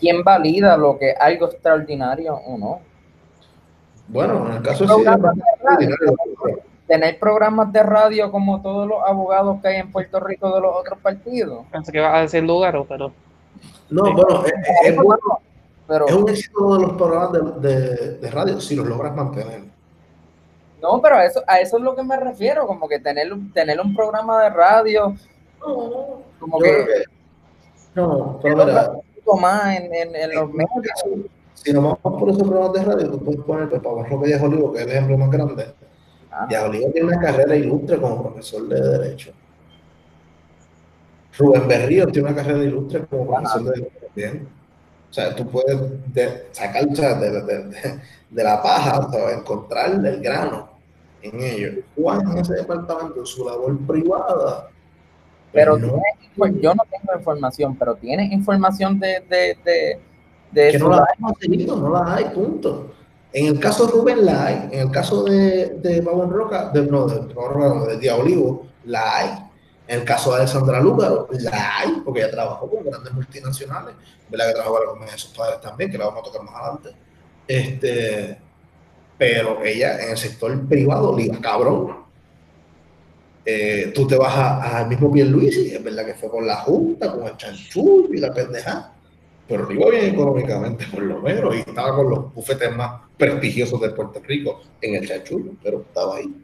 [0.00, 2.80] quién valida lo que algo extraordinario o no.
[4.08, 6.71] Bueno, en el caso de de radio, extraordinario.
[6.92, 10.76] Tener programas de radio como todos los abogados que hay en Puerto Rico de los
[10.76, 11.64] otros partidos.
[11.72, 13.10] Pensé que ibas a decir Lugaro, pero
[13.88, 15.38] No, bueno, es, es- es bueno,
[15.86, 19.62] Pero es un éxito de los programas de, de- de radio si los logras mantener.
[20.82, 23.50] no, pero a eso, a eso es lo que me refiero, como que tener, un-
[23.54, 25.14] tener un programa de radio,
[25.60, 27.04] como Yo que que-
[27.94, 30.92] no, pero mira, un poco más en, en, en los medios.
[31.54, 34.42] si nos vamos por esos programas de radio, tú puedes poner pues, Pablo Roque Díaz
[34.42, 35.66] Olivo, que es el ejemplo más grande.
[36.32, 39.32] Ah, tiene una carrera ilustre como profesor de Derecho.
[41.38, 44.48] Rubén Berrío tiene una carrera ilustre como profesor de Derecho también.
[45.10, 45.78] O sea, tú puedes
[46.14, 50.70] de- sacar o sea, de, de- de- de la paja, o sea, encontrar el grano
[51.20, 51.82] en ello.
[51.96, 54.68] Juan en ese departamento, en su labor privada.
[55.52, 56.00] Pero no,
[56.34, 60.00] tiene yo no tengo información, pero tiene información de, de, de,
[60.50, 62.94] de que no la hay no la hay, punto.
[63.32, 66.82] En el caso de Rubén la hay, en el caso de, de Pablo Roca, de,
[66.82, 69.30] no, de, no, de Diabolivo, la hay.
[69.88, 73.94] En el caso de Alessandra Lúgaro, la hay, porque ella trabajó con grandes multinacionales,
[74.30, 74.48] ¿verdad?
[74.48, 76.90] Que trabajó con sus padres también, que la vamos a tocar más adelante.
[77.48, 78.38] Este,
[79.18, 82.02] pero ella en el sector privado le iba cabrón.
[83.44, 87.10] Eh, tú te vas a- al mismo Pierluisi, es verdad que fue con la Junta,
[87.12, 88.92] con el chanchullo y la pendeja,
[89.48, 93.90] pero iba bien económicamente por lo menos y estaba con los bufetes más prestigiosos de
[93.90, 96.34] Puerto Rico en el chanchullo, pero estaba ahí.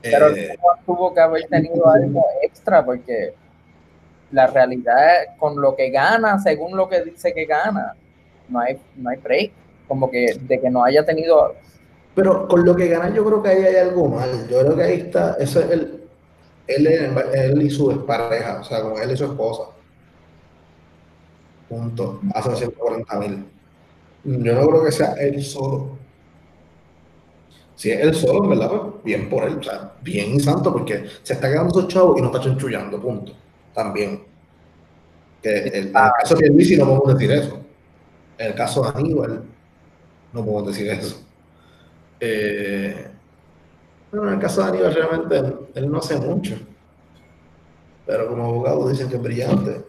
[0.00, 3.34] pero Eh, tuvo que haber tenido algo extra porque
[4.32, 7.94] la realidad es con lo que gana, según lo que dice que gana,
[8.48, 9.52] no hay, no hay break.
[9.86, 11.54] Como que de que no haya tenido
[12.14, 14.48] Pero con lo que gana, yo creo que ahí hay algo mal.
[14.48, 16.04] Yo creo que ahí está, eso es el,
[16.66, 16.86] él,
[17.34, 19.64] él y su pareja, o sea, con él y su esposa.
[21.68, 22.20] Punto.
[22.34, 23.53] Hacen 140 mil.
[24.24, 25.98] Yo no creo que sea él solo.
[27.76, 30.72] Si es él solo, en verdad, pues bien por él, o sea, bien y santo,
[30.72, 33.32] porque se está quedando esos chavos y no está chanchullando, punto.
[33.74, 34.22] También.
[35.42, 37.58] Que el- en el caso de Luisi no podemos decir eso.
[38.38, 39.42] En el caso de Aníbal,
[40.32, 41.20] no podemos decir eso.
[42.20, 43.08] Eh,
[44.12, 46.54] bueno, en el caso de Aníbal, realmente él, él no hace mucho.
[48.06, 49.84] Pero como abogado dicen que es brillante.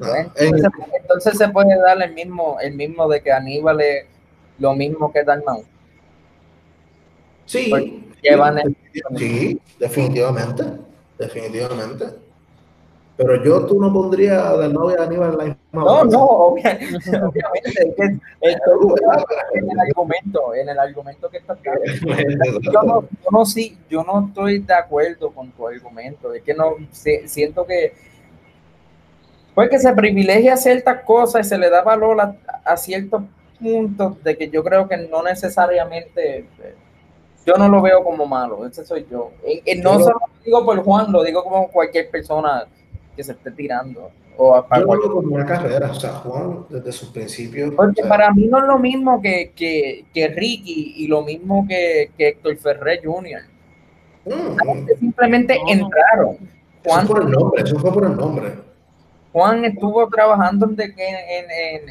[0.00, 0.70] Entonces,
[1.02, 4.06] entonces se puede dar el mismo, el mismo de que Aníbal es
[4.58, 5.64] lo mismo que Dalmau.
[7.46, 8.76] sí, llevan el-
[9.16, 10.64] sí, definitivamente.
[11.18, 12.04] Definitivamente.
[13.16, 16.24] Pero yo tú no pondría a Dalmau y a Aníbal en la misma No, no,
[16.24, 16.78] obvia-
[17.28, 17.94] obviamente.
[18.40, 18.56] es
[19.52, 21.58] en el argumento, en el argumento que está
[22.62, 26.32] yo no, yo no sí, yo no estoy de acuerdo con tu argumento.
[26.32, 27.92] Es que no si- siento que
[29.54, 32.34] pues que se privilegia ciertas cosas y se le da valor a,
[32.64, 33.22] a ciertos
[33.60, 36.74] puntos de que yo creo que no necesariamente eh,
[37.44, 39.32] yo no lo veo como malo, ese soy yo.
[39.46, 42.66] Y- y no Yo- solo lo digo por Juan, lo digo como cualquier persona
[43.16, 44.10] que se esté tirando.
[44.36, 47.74] O Yo lo cualquier- veo como una carrera, o sea, Juan desde sus principios.
[47.74, 51.22] porque o sea, para mí no es lo mismo que, que, que Ricky y lo
[51.22, 53.42] mismo que, que Héctor Ferrer Jr.
[54.26, 55.70] mm, simplemente No, no.
[55.72, 56.34] entraron.
[56.36, 56.44] eso
[56.84, 58.52] Juan, por el nombre, eso fue por el nombre.
[59.32, 61.50] Juan estuvo trabajando en, de- en, en,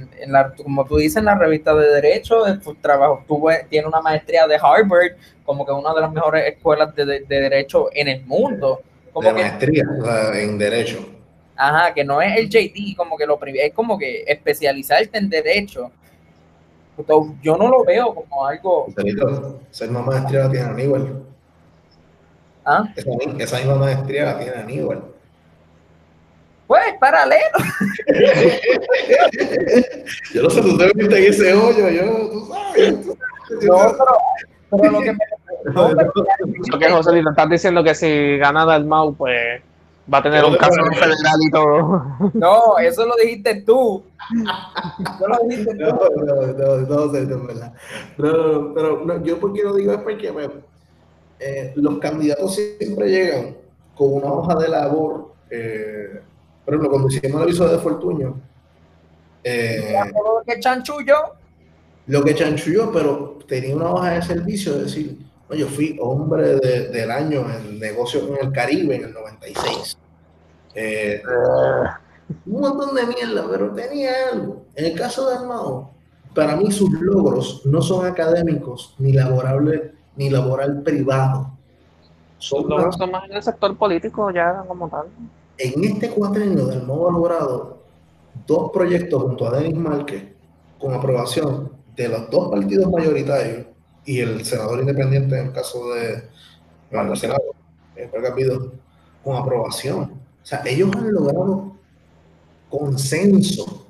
[0.00, 3.50] en- en la, como tú dices, en la revista de Derecho, de su trabajo, tuvo,
[3.68, 5.12] tiene una maestría de Harvard,
[5.44, 8.82] como que una de las mejores escuelas de, de- de Derecho en el mundo.
[9.12, 9.82] Como de que, maestría
[10.34, 11.08] en Derecho.
[11.56, 15.90] ajá, que no es el JD, como que lo es como que especializarte en Derecho.
[17.42, 18.86] Yo no lo veo como algo,
[19.72, 21.22] Esa misma maestría la tiene Aníbal.
[22.64, 22.92] ¿ah?
[22.94, 25.02] Esa, esa misma maestría la tiene Aníbal.
[26.70, 27.58] Pues, paralelo.
[30.32, 33.06] yo no sé, tú te viste en ese hoyo, yo, tú sabes.
[33.06, 33.16] no,
[33.58, 33.96] pero,
[34.70, 35.18] pero lo que me...
[35.74, 36.12] No, pero,
[36.70, 39.60] Lo que José Lito, estás diciendo que si gana Dalmau, pues
[40.14, 42.04] va a tener un caso federal y todo.
[42.34, 44.04] no, eso lo dijiste tú.
[44.30, 45.80] Eso lo dijiste tú.
[45.80, 47.72] No, no, no, no, sé, no, es verdad.
[48.16, 50.48] No, no, pero no, yo porque lo digo es porque me,
[51.40, 53.56] eh, los candidatos siempre llegan
[53.96, 55.32] con una hoja de labor.
[55.50, 56.29] Eh,
[56.70, 58.40] por ejemplo, cuando hicimos el aviso de Fortuño,
[59.42, 61.14] eh, Lo que chanchullo.
[62.06, 65.18] lo que chanchulló, pero tenía una hoja de servicio de decir,
[65.48, 69.98] no, yo fui hombre de- del año en negocio con el Caribe en el 96.
[70.76, 71.20] Eh,
[72.46, 74.62] un montón de mierda, pero tenía algo.
[74.76, 75.90] En el caso de Armado,
[76.36, 81.50] para mí sus logros no son académicos ni laborables ni laboral privado.
[82.38, 85.06] Son Los más- logros son más en el sector político ya como tal.
[85.60, 87.78] En este cuatrenio del Armado ha logrado
[88.46, 90.24] dos proyectos junto a Denis Márquez
[90.78, 93.66] con aprobación de los dos partidos mayoritarios
[94.06, 96.22] y el senador independiente en el caso de
[96.90, 97.42] bueno, el Senado,
[97.94, 98.72] Pedro Capido,
[99.22, 100.00] con aprobación.
[100.42, 101.76] O sea, ellos han logrado
[102.68, 103.86] consenso,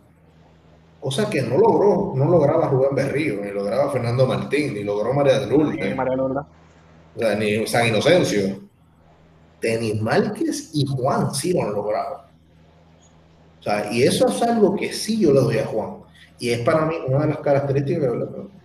[1.01, 5.39] cosa que no logró, no lograba Rubén Berrío, ni lograba Fernando Martín, ni logró María
[5.39, 6.45] de Lourdes, María Lourdes.
[7.17, 8.70] o sea, ni San Inocencio.
[9.61, 12.25] Denis Márquez y Juan sí lo han logrado.
[13.61, 15.97] O sea, y eso es algo que sí yo le doy a Juan.
[16.39, 18.61] Y es para mí una de las características que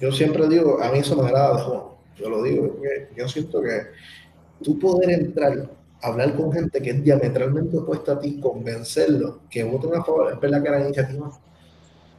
[0.00, 1.82] yo siempre digo, a mí eso me agrada de Juan.
[2.16, 3.82] Yo lo digo, porque yo siento que
[4.62, 5.70] tú poder entrar,
[6.02, 10.40] hablar con gente que es diametralmente opuesta a ti, convencerlos que voten a favor, es
[10.40, 11.38] verdad que eran iniciativas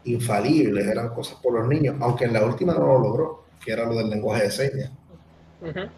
[0.05, 3.85] infalibles, eran cosas por los niños, aunque en la última no lo logró, que era
[3.85, 4.91] lo del lenguaje de señas.
[5.61, 5.89] Ujú.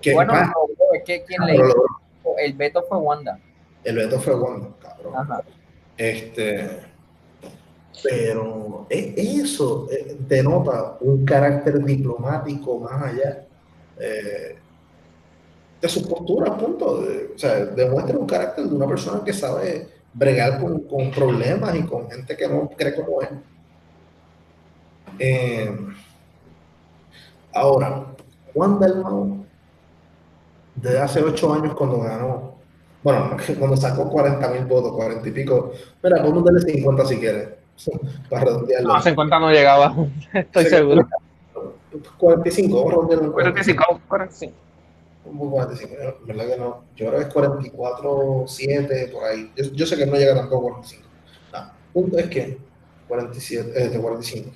[0.00, 2.36] Que Bueno, más, no, es que quien no le lo hizo logró.
[2.38, 3.38] el veto fue Wanda.
[3.84, 5.14] El veto fue bueno, cabrón.
[5.16, 5.42] Ajá.
[5.96, 6.80] Este,
[8.02, 13.44] pero e- eso eh, denota un carácter diplomático más allá
[13.98, 14.56] eh,
[15.80, 17.02] de su postura, punto.
[17.02, 21.74] De- o sea, demuestra un carácter de una persona que sabe bregar con, con problemas
[21.76, 23.28] y con gente que no cree como él.
[25.18, 25.76] Eh,
[27.52, 28.06] ahora,
[28.54, 29.39] Juan Dalmau,
[30.80, 32.54] desde hace ocho años cuando ganó,
[33.02, 35.72] bueno, cuando sacó 40 mil votos, 40 y pico,
[36.02, 37.48] mira, podemos darle 50 si quieres,
[38.28, 38.88] para redondearlo.
[38.88, 39.94] No, a 50 no llegaba,
[40.32, 40.70] estoy Sí.
[40.70, 41.08] seguro.
[42.18, 44.52] 45, vamos a redondearlo en 45, 45.
[45.26, 46.26] Un 45, ¿no?
[46.26, 46.84] ¿verdad que no?
[46.96, 49.52] Yo creo que es 44, 7, por ahí.
[49.56, 51.08] Yo, yo sé que no llega tampoco a 45.
[51.52, 52.58] No, punto es que
[53.08, 54.50] 47, eh, de 45.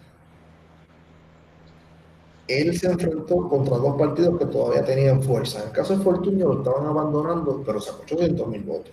[2.46, 5.60] Él se enfrentó contra dos partidos que todavía tenían fuerza.
[5.60, 8.92] En el caso de Fortunio lo estaban abandonando, pero sacó 800 mil votos.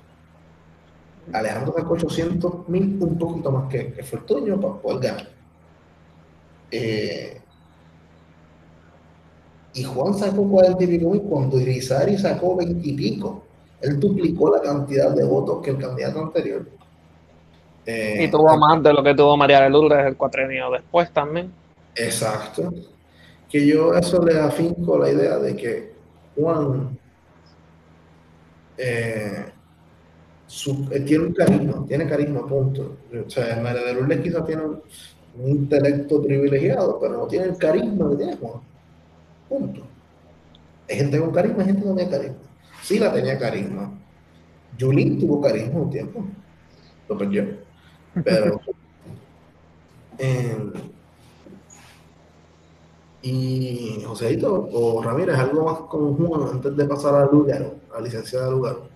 [1.34, 5.28] Alejandro sacó 800 mil, un poquito más que, que Fortunio para poder ganar.
[6.72, 7.42] Eh,
[9.74, 13.44] y Juan sacó 40 y pico mil cuando Irizarry sacó 20 y pico.
[13.82, 16.68] Él duplicó la cantidad de votos que el candidato anterior.
[17.86, 21.52] Eh, Y tuvo más de lo que tuvo María de Lourdes el cuatrenio después también.
[21.96, 22.72] Exacto.
[23.52, 25.94] Que yo eso le afinco la idea de que
[26.36, 26.98] Juan
[28.78, 29.46] eh,
[30.48, 32.98] su- eh, tiene un carisma, tiene carisma, punto.
[33.26, 34.82] O sea, María de Lourdes quizás tiene un,
[35.40, 38.62] un intelecto privilegiado, pero no tiene el carisma que tiene Juan.
[39.50, 39.82] Punto.
[40.90, 42.38] Hay gente con carisma, hay gente que no tiene carisma.
[42.84, 43.92] Sí la tenía carisma.
[44.78, 46.26] Yulín tuvo carisma un tiempo.
[47.10, 47.46] Lo perdió.
[48.24, 48.62] Pero.
[50.18, 50.58] eh,
[53.22, 58.50] y Joséito o Ramírez, algo más con Juan antes de pasar a Lugaro, a licenciada
[58.50, 58.90] Lugaro.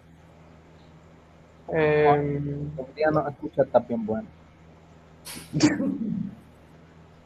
[1.73, 4.27] Eh, Un día no escucha está bien bueno.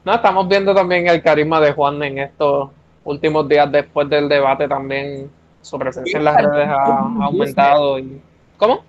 [0.05, 2.69] no, estamos viendo también el carisma de Juan en estos
[3.03, 5.29] últimos días después del debate también.
[5.61, 7.99] Su presencia en las redes ha, aumentado.
[7.99, 8.21] Y,
[8.57, 8.83] ¿Cómo?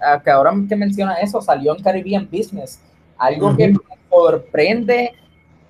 [0.00, 2.80] Ah, que ahora que menciona eso, salió en Caribbean Business.
[3.18, 5.12] Algo que me sorprende.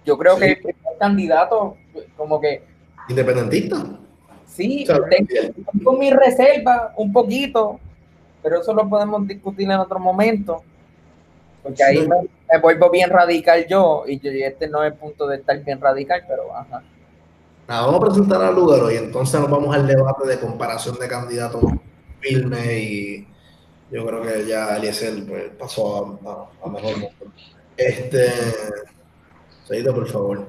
[0.04, 1.76] Yo creo que el primer candidato,
[2.16, 2.62] como que
[3.08, 3.84] Independentista.
[4.46, 7.80] sí, tengo mi reserva un poquito,
[8.42, 10.62] pero eso lo podemos discutir en otro momento.
[11.62, 12.08] Porque ahí Sí.
[12.08, 12.16] me,
[12.52, 15.58] me vuelvo bien radical yo, y yo- y este no es el punto de estar
[15.62, 16.82] bien radical, pero ajá.
[17.68, 21.06] Nada, vamos a presentar a Lugaro y entonces nos vamos al debate de comparación de
[21.08, 21.62] candidatos
[22.20, 23.28] firme y
[23.92, 27.26] yo creo que ya Eliezer pues, pasó a, a- a mejor momento.
[27.76, 28.26] Este,
[29.64, 30.46] Seguido, por favor.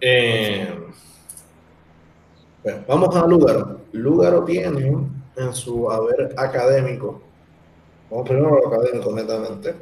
[0.00, 0.68] Eh,
[2.86, 3.80] vamos a Lugaro.
[3.92, 4.96] Lugaro tiene
[5.36, 7.22] en su haber académico
[8.10, 9.74] Vamos primero a lo académico, netamente.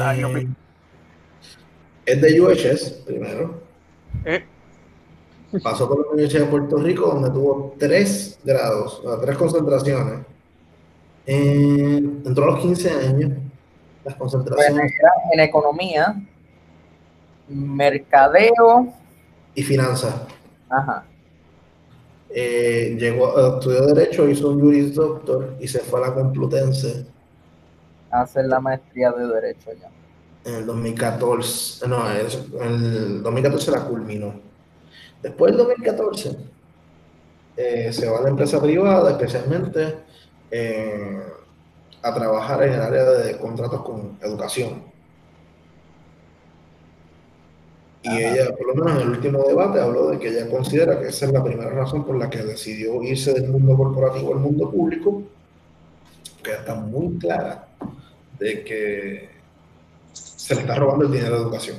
[0.00, 0.48] Ah, Eh,
[2.06, 3.60] es de UHS, primero.
[4.24, 4.44] Eh,
[5.62, 10.20] Pasó por la Universidad de Puerto Rico, donde tuvo tres grados, o sea, tres concentraciones.
[11.26, 13.32] Eh, entró a los 15 años.
[14.04, 14.92] Las concentraciones
[15.32, 16.16] en economía,
[17.48, 18.92] mercadeo,
[19.54, 20.14] y finanzas.
[20.68, 21.04] ajá,
[22.30, 27.06] Eh, llegó, estudió Derecho, hizo un Juris Doctor y se fue a la Complutense
[28.10, 29.90] hacer la maestría de Derecho ya.
[30.44, 31.88] en el 2014.
[31.88, 34.40] No, en el 2014 la culminó.
[35.22, 36.36] Después del 2014
[37.56, 39.96] eh, se va a la empresa privada, especialmente
[40.50, 41.22] eh,
[42.02, 44.84] a trabajar en el área de contratos con educación.
[48.02, 48.18] Y Ajá.
[48.18, 51.26] ella, por lo menos en el último debate, habló de que ella considera que esa
[51.26, 55.22] es la primera razón por la que decidió irse del mundo corporativo al mundo público,
[56.42, 57.68] que está muy clara
[58.38, 59.28] de que
[60.12, 61.76] se le está robando el dinero de educación.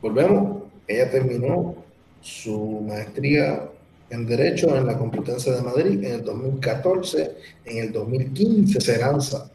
[0.00, 1.74] Volvemos, ella terminó
[2.20, 3.68] su maestría
[4.10, 9.50] en Derecho en la Complutense de Madrid en el 2014, en el 2015 se lanza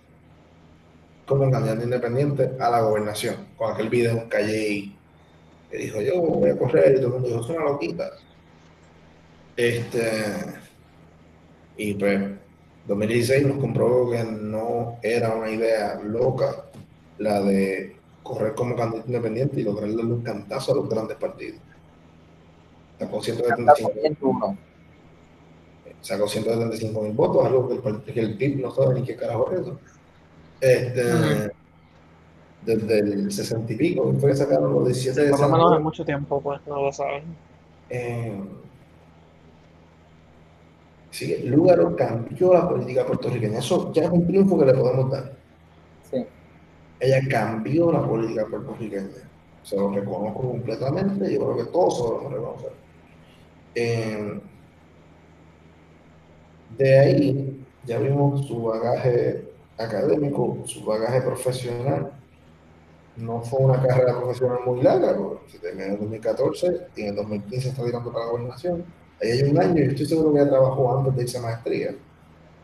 [1.27, 4.91] como candidato independiente a la gobernación, con aquel video en Calle
[5.69, 8.11] que dijo yo voy a correr y todo el mundo dijo es una loquita.
[9.57, 10.09] Este,
[11.75, 12.21] y pues
[12.87, 16.65] 2016 nos comprobó que no era una idea loca
[17.17, 21.59] la de correr como candidato independiente y lograr darle un cantazo a los grandes partidos.
[22.99, 24.57] Sacó Está 175 bien duro.
[26.01, 29.51] sacó 175 mil votos, algo que el, que el PIB no sabe ni qué carajo
[29.51, 29.79] es eso.
[30.61, 31.51] Este.
[32.65, 35.83] Desde el 60 y pico, fue que sacaron los 17 de por lo menos en
[35.83, 37.23] mucho tiempo, pues, no lo saben.
[37.89, 38.43] Eh,
[41.11, 43.59] sí, Lugaro cambió la política puertorriqueña.
[43.59, 45.33] Eso ya es un triunfo que le podemos dar.
[46.11, 46.25] Sí.
[46.99, 49.27] Ella cambió la política puertorriqueña.
[49.63, 51.33] Se lo reconozco completamente.
[51.33, 52.71] Yo creo que todos se lo debemos reconocer.
[53.75, 54.41] Eh,
[56.77, 59.46] de ahí ya vimos su bagaje
[59.77, 62.11] académico, su bagaje profesional.
[63.15, 65.17] No fue una carrera profesional muy larga,
[65.47, 68.85] se terminó en el 2014 y en el 2015 está tirando para la gobernación.
[69.21, 71.95] Ahí hay un año y estoy seguro que ella trabajó antes de irse maestría.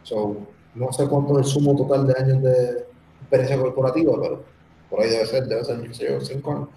[0.03, 0.38] So,
[0.76, 2.86] no sé cuánto es el sumo total de años de
[3.22, 4.43] experiencia corporativa, pero
[4.89, 6.70] por ahí debe ser, debe ser, yo, cinco años.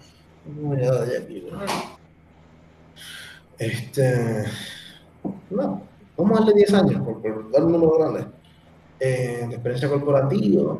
[0.79, 1.59] Ya ¿no?
[3.59, 4.45] Este,
[5.49, 5.81] no,
[6.15, 8.36] vamos a darle 10 años, por, por dar un número grande.
[8.99, 10.77] Eh, de experiencia corporativa.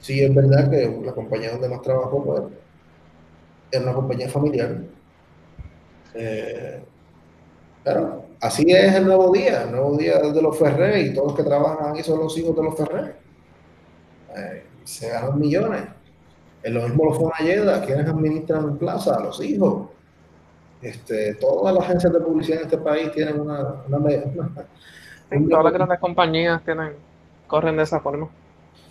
[0.00, 2.42] Sí, es verdad que la compañía donde más trabajó pues,
[3.70, 4.78] era una compañía familiar.
[6.14, 6.82] Eh,
[7.84, 11.36] pero así es el nuevo día, el nuevo día de los Ferré y todos los
[11.36, 13.14] que trabajan ahí son los hijos de los Ferré.
[14.36, 15.82] Eh, se ganan millones.
[16.62, 19.88] En lo mismo los Fonalleda, quienes administran Plaza, los hijos.
[20.82, 24.66] Este, todas las agencias de publicidad en este país tienen una, una, una-
[25.30, 26.94] Sí, todas las grandes compañías tienen,
[27.46, 28.28] corren de esa forma.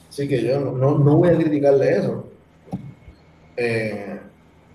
[0.10, 2.34] Así que yo no, no, voy a criticarle eso.
[3.58, 4.20] Eh,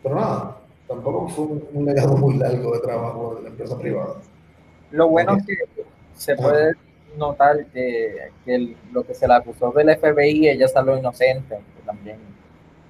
[0.02, 4.20] pero nada, tampoco fue un, un legado muy largo de trabajo de la empresa privada.
[4.90, 5.54] Lo bueno es que
[6.14, 6.74] se puede
[7.16, 12.18] notar que, que el- lo que se le acusó del FBI, ella salió inocente también.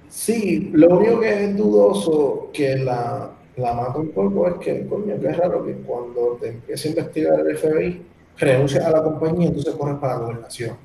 [0.07, 5.19] Sí, lo único que es dudoso que la, la mata un poco es que, coño,
[5.19, 9.45] que es raro que cuando te empieza a investigar el FBI, renuncias a la compañía
[9.45, 10.77] y entonces corres para la gobernación.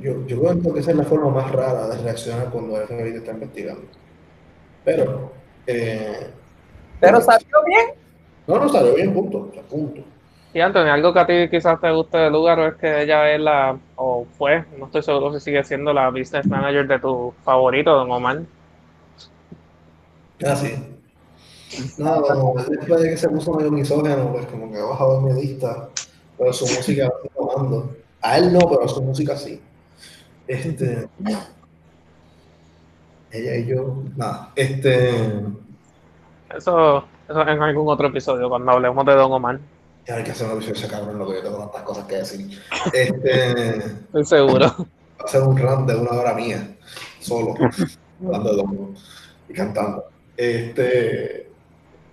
[0.00, 3.12] Yo, yo creo que esa es la forma más rara de reaccionar cuando el FBI
[3.12, 3.82] te está investigando.
[4.84, 5.32] Pero,
[5.66, 6.30] eh,
[7.00, 7.86] Pero salió bien.
[8.46, 10.02] no, no salió bien, punto, punto.
[10.52, 13.40] Y Anthony, algo que a ti quizás te guste del lugar es que ella es
[13.40, 17.92] la, o fue, no estoy seguro si sigue siendo la business manager de tu favorito,
[17.92, 18.40] Don Omar.
[20.44, 20.95] Ah, sí.
[21.98, 25.40] No, como después de que se puso medio misógino, pues como que ha bajado mi
[25.40, 25.88] lista,
[26.38, 27.96] pero su música va tomando.
[28.22, 29.60] A él no, pero su música sí.
[30.46, 31.08] Este.
[33.30, 34.52] Ella y yo, nada.
[34.54, 35.10] Este.
[36.54, 39.60] Eso, eso en algún otro episodio, cuando hablemos de Don Omar.
[40.06, 42.04] Ya hay que hacer una visión de ese cabrón, lo que yo tengo tantas cosas
[42.04, 42.60] que decir.
[42.92, 43.76] Este.
[43.76, 44.66] Estoy seguro.
[45.20, 46.76] Va a ser un rant de una hora mía,
[47.20, 47.54] solo,
[48.24, 48.94] hablando de Don
[49.48, 50.04] y cantando.
[50.36, 51.45] Este,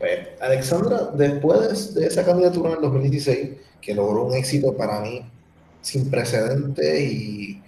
[0.03, 5.25] pues, Alexandra, después de esa candidatura en el 2016, que logró un éxito para mí
[5.79, 7.61] sin precedentes y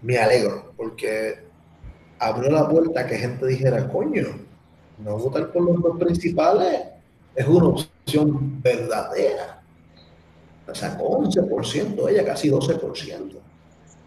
[0.00, 1.40] me alegro, porque
[2.18, 4.26] abrió la puerta a que gente dijera, coño,
[5.04, 6.80] no votar por los dos principales
[7.36, 9.60] es una opción verdadera.
[10.72, 13.36] sacó 11%, ella casi 12%.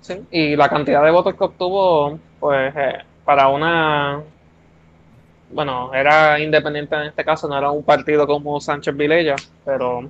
[0.02, 4.24] Sí, y la cantidad de votos que obtuvo, pues, eh, para una
[5.52, 10.10] bueno, era independiente en este caso, no era un partido como Sánchez Vilella, pero,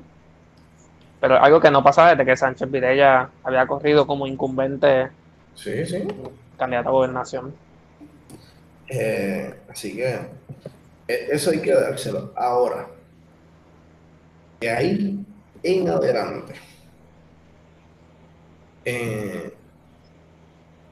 [1.19, 5.09] pero algo que no pasaba desde que Sánchez Vilella había corrido como incumbente
[5.53, 6.07] sí, sí.
[6.57, 7.53] candidato a gobernación.
[8.87, 10.19] Eh, así que
[11.07, 12.31] e, eso hay que dárselo.
[12.35, 12.87] Ahora,
[14.59, 15.25] de ahí
[15.63, 16.53] en adelante,
[18.85, 19.53] eh,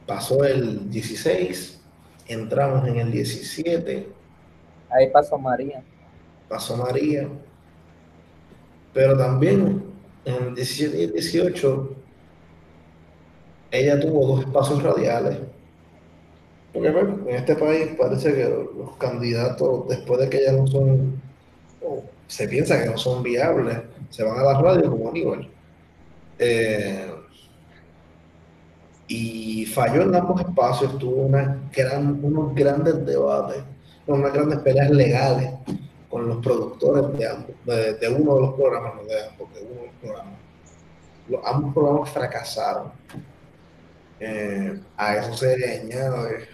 [0.05, 1.79] pasó el 16,
[2.27, 4.22] entramos en el 17
[4.93, 5.83] Ahí pasó María.
[6.47, 7.27] Pasó María.
[8.93, 9.83] Pero también
[10.25, 11.95] en el 17 y 18
[13.71, 15.39] ella tuvo dos espacios radiales.
[16.71, 21.21] Porque en este país parece que los candidatos, después de que ya no son,
[22.27, 23.79] se piensa que no son viables,
[24.09, 25.49] se van a las radios como Aníbal.
[26.37, 27.11] Eh,
[29.07, 33.63] y falló en ambos espacios, tuvo una gran, unos grandes debates
[34.07, 35.51] unas grandes peleas legales
[36.09, 39.81] con los productores de, ambos, de, uno de los programas, no de ambos, de uno
[39.81, 40.33] de los programas.
[41.45, 42.91] ambos programas fracasaron.
[44.19, 46.47] Eh, a eso se le añade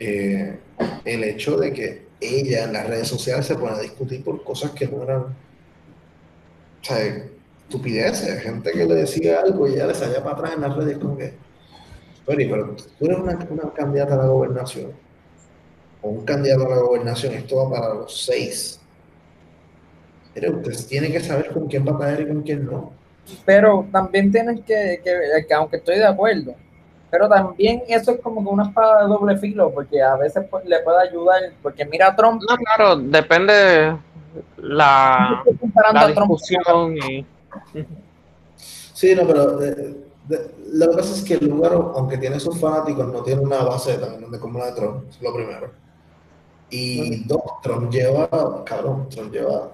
[0.00, 0.58] eh,
[1.04, 4.70] el hecho de que ella en las redes sociales se pone a discutir por cosas
[4.72, 6.98] que no eran o sea,
[7.62, 10.98] estupideces, gente que le decía algo y ella le salía para atrás en las redes
[10.98, 11.34] como que,
[12.24, 14.92] pero tú eres una candidata a la gobernación
[16.02, 18.80] o un candidato a la gobernación, esto va para los seis.
[20.34, 22.92] Pero usted tiene que saber con quién va a caer y con quién no.
[23.44, 26.54] Pero también tienes que, que, aunque estoy de acuerdo,
[27.10, 30.80] pero también eso es como que una espada de doble filo, porque a veces le
[30.80, 32.42] puede ayudar, porque mira a Trump.
[32.48, 33.96] No, claro, depende
[34.58, 35.42] la,
[35.92, 37.26] la discusión y...
[38.92, 39.96] Sí, no, pero eh,
[40.72, 43.96] lo que pasa es que el lugar, aunque tiene sus fanáticos, no tiene una base
[43.96, 45.70] también de como la de Trump, es lo primero.
[46.70, 48.28] Y dos, Trump lleva,
[48.64, 49.72] cabrón, Trump lleva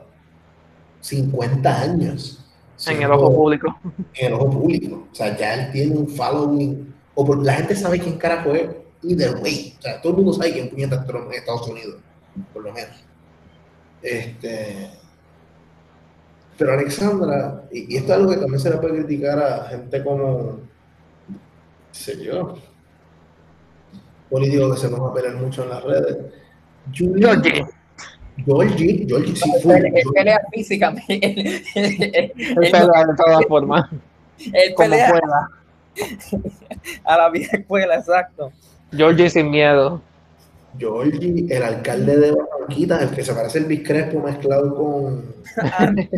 [1.01, 2.41] 50 años.
[2.87, 3.79] En el ojo público.
[4.15, 5.09] En el ojo público.
[5.11, 6.95] O sea, ya él tiene un following.
[7.15, 8.71] O porque la gente sabe quién carajo es.
[9.03, 9.75] Either way.
[9.79, 11.97] O sea, todo el mundo sabe quién puñeta Trump en Estados Unidos.
[12.53, 13.05] Por lo menos.
[14.03, 14.91] Este.
[16.57, 20.61] Pero Alexandra, y, esto es algo que también se le puede criticar a gente como.
[21.91, 22.57] sé yo.
[24.31, 26.17] Políticos que se van a pelear mucho en las redes
[26.93, 27.65] Georgie.
[28.45, 29.79] Georgie, Georgie, sí fue.
[29.79, 31.21] Él, pelea físicamente.
[31.75, 33.89] Él, pelea de todas formas.
[34.53, 35.13] Él pelea
[37.05, 38.53] a la vieja escuela, exacto.
[38.93, 40.01] Georgie sin miedo.
[40.77, 45.35] Georgie, el alcalde de Barranquita, el que se parece el Biscrespo mezclado con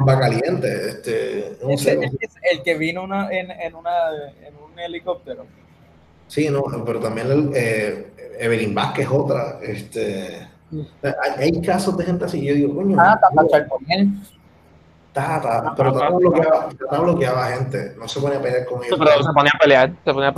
[0.00, 0.88] Bacaliente.
[0.88, 1.98] Este, no sé,
[2.50, 3.92] el que vino una, en, en, una,
[4.42, 5.46] en un helicóptero.
[6.32, 9.58] Sí, no, pero también el, eh, Evelyn Vázquez otra.
[9.60, 10.48] Este,
[11.36, 12.42] hay, casos de gente así.
[12.42, 12.96] Yo digo, coño.
[12.98, 14.08] Ah, Tata él.
[15.12, 17.94] Tata, pero Tata bloqueaba, Tata bloqueaba gente.
[17.98, 18.98] No se ponía a pelear con ellos.
[18.98, 19.92] Pero se ponía a pelear.
[20.02, 20.32] Se ponía a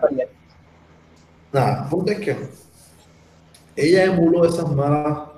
[0.00, 0.28] pelear.
[1.52, 2.36] Nada, el punto es que
[3.76, 5.28] ella emuló esas malas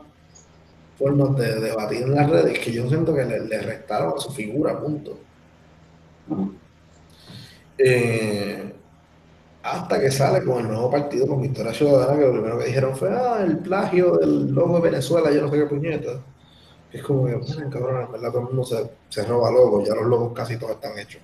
[0.99, 4.33] formas de debatir en las redes que yo siento que le, le restaron a su
[4.33, 5.19] figura, punto.
[7.77, 8.73] Eh,
[9.63, 12.97] hasta que sale con el nuevo partido, con Victoria Ciudadana, que lo primero que dijeron
[12.97, 16.11] fue, ah, el plagio del logo de Venezuela, yo no sé qué puñeta.
[16.93, 19.95] Es como que, bueno, cabrón, en verdad todo el mundo se, se roba logos, ya
[19.95, 21.23] los logos casi todos están hechos.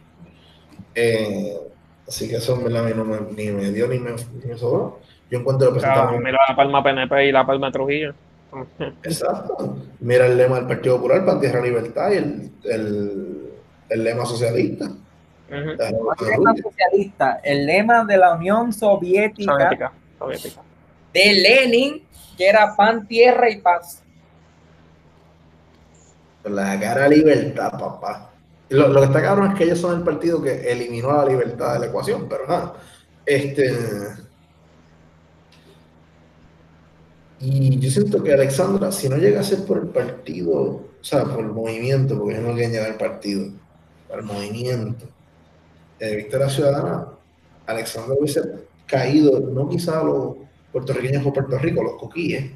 [0.94, 1.58] Eh,
[2.06, 4.46] así que eso en verdad a mí no me, ni me dio ni me, ni
[4.46, 5.00] me sobró.
[5.30, 8.14] Yo encuentro que claro, Mira la palma PNP y la palma Trujillo.
[9.02, 9.76] Exacto.
[10.00, 13.50] Mira el lema del Partido Popular, para Tierra Libertad y el, el,
[13.90, 14.90] el lema socialista.
[15.50, 19.92] El lema socialista, el lema de la Unión Soviética,
[21.12, 22.02] de Lenin,
[22.36, 24.02] que era pan, tierra y paz.
[26.44, 28.30] La cara libertad, papá.
[28.68, 31.74] Lo, lo, que está cabrón es que ellos son el partido que eliminó la libertad
[31.74, 32.74] de la ecuación, pero nada.
[33.24, 33.74] Este.
[37.40, 41.24] Y yo siento que Alexandra, si no llega a ser por el partido, o sea,
[41.24, 43.52] por el movimiento, porque ellos no quieren llegar al partido,
[44.12, 45.06] al movimiento,
[45.98, 47.08] eh, Victoria Ciudadana,
[47.66, 48.42] Alexandra hubiese
[48.86, 50.36] caído, no quizá los
[50.72, 52.50] puertorriqueños por Puerto Rico, los coquíes,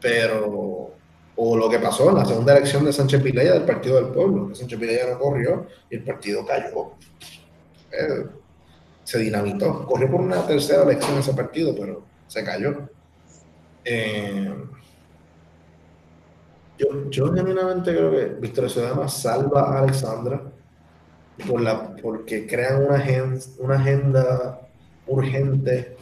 [0.00, 0.94] pero,
[1.36, 4.48] o lo que pasó en la segunda elección de Sánchez Pilella del Partido del Pueblo,
[4.48, 6.92] que Sánchez Pilella no corrió y el partido cayó.
[7.92, 8.26] Eh,
[9.04, 9.86] se dinamitó.
[9.86, 12.88] Corrió por una tercera elección ese partido, pero se cayó.
[13.84, 14.52] Eh,
[16.78, 20.51] Yo, yo genuinamente creo que Victoria Ciudadana salva a Alexandra
[21.48, 23.04] por la, porque crean una,
[23.58, 24.60] una agenda
[25.06, 25.96] urgente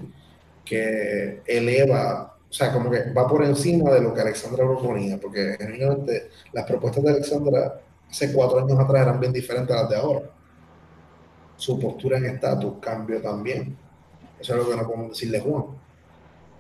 [0.64, 5.57] que eleva, o sea, como que va por encima de lo que Alexandra proponía, porque
[5.59, 9.97] genuinamente las propuestas de Alexandra hace cuatro años atrás eran bien diferentes a las de
[9.97, 10.30] ahora.
[11.57, 13.76] Su postura en estatus cambió también.
[14.38, 15.64] Eso es lo que no podemos decirle Juan.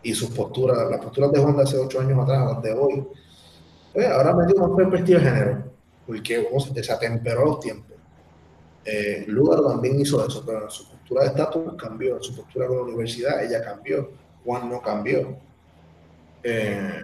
[0.02, 3.06] Y sus posturas, las posturas de Juan de hace ocho años atrás, las de hoy,
[3.92, 5.64] pues ahora metió más perspectiva de género,
[6.06, 7.89] porque se, se atemperó los tiempos.
[8.84, 12.66] Eh, Lugar también hizo eso, pero en su postura de estatus cambió, en su postura
[12.66, 14.10] con la universidad ella cambió,
[14.44, 15.36] Juan no cambió.
[16.42, 17.02] Eh,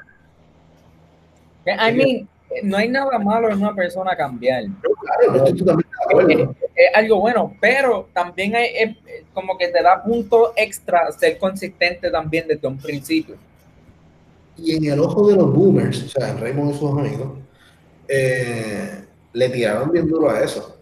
[1.66, 2.28] I mean,
[2.62, 4.64] no hay nada malo en una persona cambiar.
[5.00, 6.54] Claro, es,
[6.94, 8.96] algo bueno, pero también hay, es,
[9.34, 13.36] como que te da punto extra ser consistente también desde un principio.
[14.56, 17.38] Y en el ojo de los boomers, o sea, en Raymond y sus amigos,
[18.08, 20.75] eh, le tiraron bien duro a eso.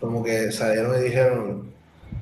[0.00, 1.72] Como que salieron y dijeron,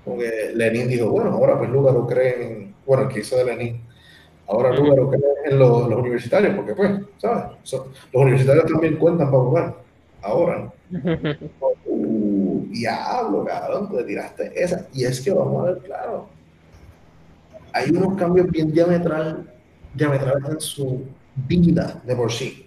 [0.04, 3.44] como que Lenin dijo, bueno, ahora pues Lugaro cree en, bueno, el que hizo de
[3.44, 3.80] Lenin,
[4.46, 7.58] ahora Lugaro cree en los, los universitarios, porque pues, ¿sabes?
[7.72, 9.74] los universitarios también cuentan para jugar,
[10.22, 10.72] ahora.
[11.86, 14.86] uh, diablo, cabrón, te tiraste esa.
[14.92, 16.28] Y es que vamos a ver, claro,
[17.72, 19.44] hay unos cambios bien diametral,
[19.92, 21.04] diametrales en su
[21.34, 22.66] vida de por sí.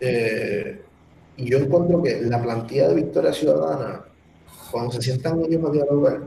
[0.00, 0.82] Eh,
[1.40, 4.04] y yo encuentro que la plantilla de Victoria Ciudadana,
[4.70, 6.20] cuando se sientan ellos a dialogar,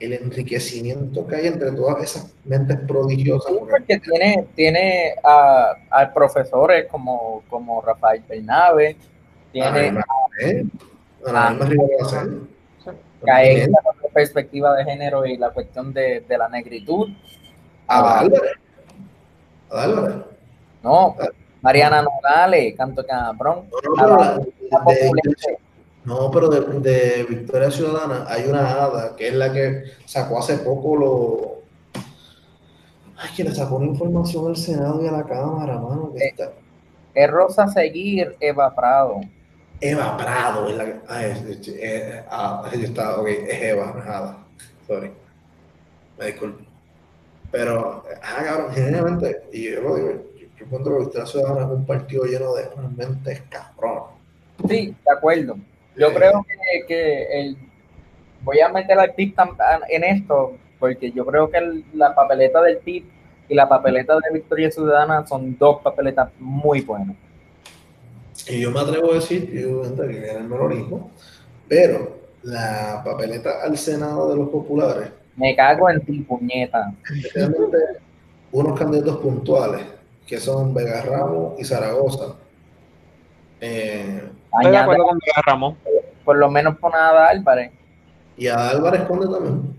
[0.00, 3.52] el enriquecimiento que hay entre todas esas mentes prodigiosas.
[3.52, 8.96] porque tiene, tiene a, a, profesores como, como Rafael Bernabe,
[9.52, 10.00] tiene
[11.24, 11.56] a, la
[14.12, 17.10] perspectiva de género y la cuestión de, de la negritud.
[17.86, 18.52] A Álvarez.
[19.70, 20.16] A Álvarez.
[20.82, 21.14] No,
[21.62, 23.66] Mariana Nogales, Canto Cabrón.
[26.04, 30.96] No, pero de, Victoria Ciudadana hay una hada que es la que sacó hace poco
[30.96, 31.60] lo.
[33.16, 36.12] Ay, que le sacó una información al Senado y a la Cámara, mano.
[36.16, 36.34] Eh,
[37.14, 39.20] es Rosa Seguir, Eva Prado.
[39.78, 40.94] Eva Prado es la que.
[41.06, 44.38] Ay, es, es, ah, está, ok, es Eva, no es Ada.
[44.86, 45.12] Sorry.
[46.18, 46.64] Me disculpo.
[47.50, 50.29] Pero, ah, cabrón, generalmente, y yo lo digo,
[50.60, 54.02] yo encuentro que Victoria Ciudadana es un partido lleno de mentes cabrón.
[54.68, 55.56] Sí, de acuerdo.
[55.96, 57.56] Yo creo que, que el,
[58.42, 59.34] voy a meter al PIB
[59.88, 63.04] en esto, porque yo creo que la papeleta del PIB
[63.48, 67.16] y la papeleta de Victoria Ciudadana son dos papeletas muy buenas.
[68.46, 71.10] Y yo me atrevo a decir, yo que viene el menorismo,
[71.68, 75.10] pero la papeleta al Senado de los populares.
[75.36, 76.92] Me cago en ti, puñeta.
[77.10, 77.78] Especialmente
[78.52, 79.99] unos candidatos puntuales
[80.30, 82.36] que son Vega Ramos y Zaragoza.
[83.60, 85.76] Eh, Estoy de acuerdo con Vega Ramos.
[86.24, 87.72] Por lo menos por nada a Álvarez.
[88.36, 89.74] Y a Álvarez Conde también.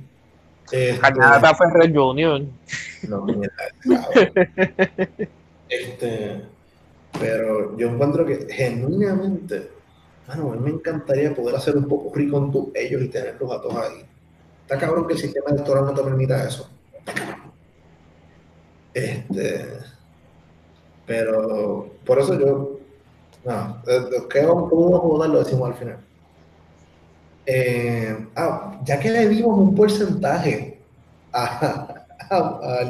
[0.69, 2.41] Este, Cañada Ferrer Junior.
[3.07, 3.25] No,
[5.69, 6.41] este,
[7.17, 9.71] pero yo encuentro que genuinamente,
[10.27, 13.53] bueno, a mí me encantaría poder hacer un poco rico en tu, ellos y tenerlos
[13.53, 14.05] a todos ahí.
[14.63, 16.69] Está cabrón que el sistema electoral no te permita eso.
[18.93, 19.79] Este,
[21.11, 22.79] pero por eso yo,
[23.43, 23.83] no,
[24.29, 25.29] ¿qué vamos, ¿cómo vamos a votar?
[25.29, 25.97] Lo decimos al final.
[27.45, 30.79] Eh, ah, ya que le dimos un porcentaje
[31.33, 32.85] a, a, a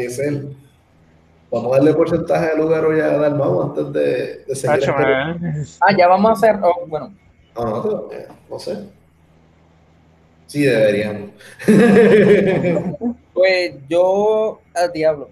[1.50, 4.78] vamos a darle porcentaje de lugar hoy a Dalmau antes de, de seguir.
[4.78, 7.16] Este ah, ya vamos a hacer, oh, bueno.
[7.56, 8.10] No, no,
[8.52, 8.86] no sé.
[10.46, 11.32] Sí, deberíamos.
[13.34, 15.30] pues yo, al diablo.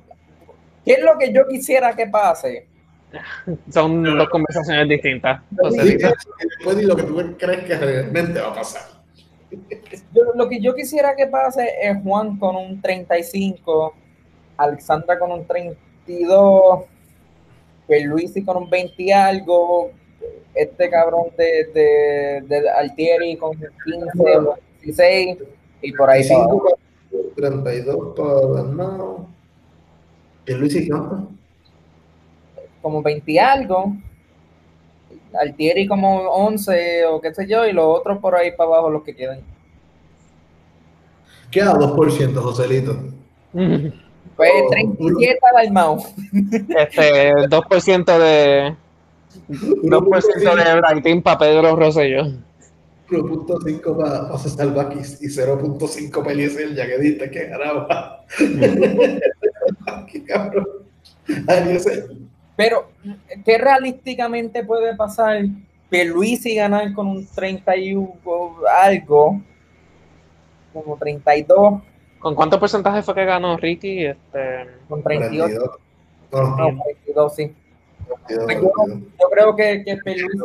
[0.84, 2.69] ¿Qué es lo que yo quisiera que pase?
[3.72, 5.42] Son dos conversaciones distintas.
[5.50, 8.84] Después di lo que tú crees que realmente va a pasar.
[10.36, 13.94] lo que yo quisiera que pase es Juan con un 35,
[14.58, 16.86] Alexandra con un 32,
[18.06, 19.92] Luisi con un 20 y algo,
[20.54, 23.70] este cabrón de, de, de Altieri con 15
[24.84, 25.38] 16
[25.82, 26.28] y por ahí.
[27.36, 29.28] 32 para Dalmao.
[30.46, 31.39] ¿Y cuánto?
[32.82, 33.96] Como 20 y algo,
[35.34, 39.04] Altieri como 11 o qué sé yo, y los otros por ahí para abajo los
[39.04, 39.42] que quedan.
[41.52, 43.00] Queda 2%, Joselito.
[44.36, 45.98] Pues 37 al Mau.
[46.78, 48.76] Este, 2% de
[49.50, 52.24] 2% de Brighton para Pedro Rosselló.
[53.10, 58.24] 1.5 para César Baquis y 0.5 para Eliezer, ya que diste que ganaba.
[60.08, 60.68] Qué cabrón.
[61.28, 62.10] Eliezer.
[62.60, 62.90] Pero,
[63.46, 65.46] ¿qué realísticamente puede pasar?
[65.90, 67.96] y ganar con un 30 y
[68.84, 69.42] algo,
[70.74, 71.82] como 32.
[72.20, 74.08] ¿Con cuánto porcentaje fue que ganó Ricky?
[74.08, 74.68] Este...
[74.90, 75.58] Con 38.
[76.34, 77.56] No, 32, sí.
[78.30, 79.98] yo, creo que, que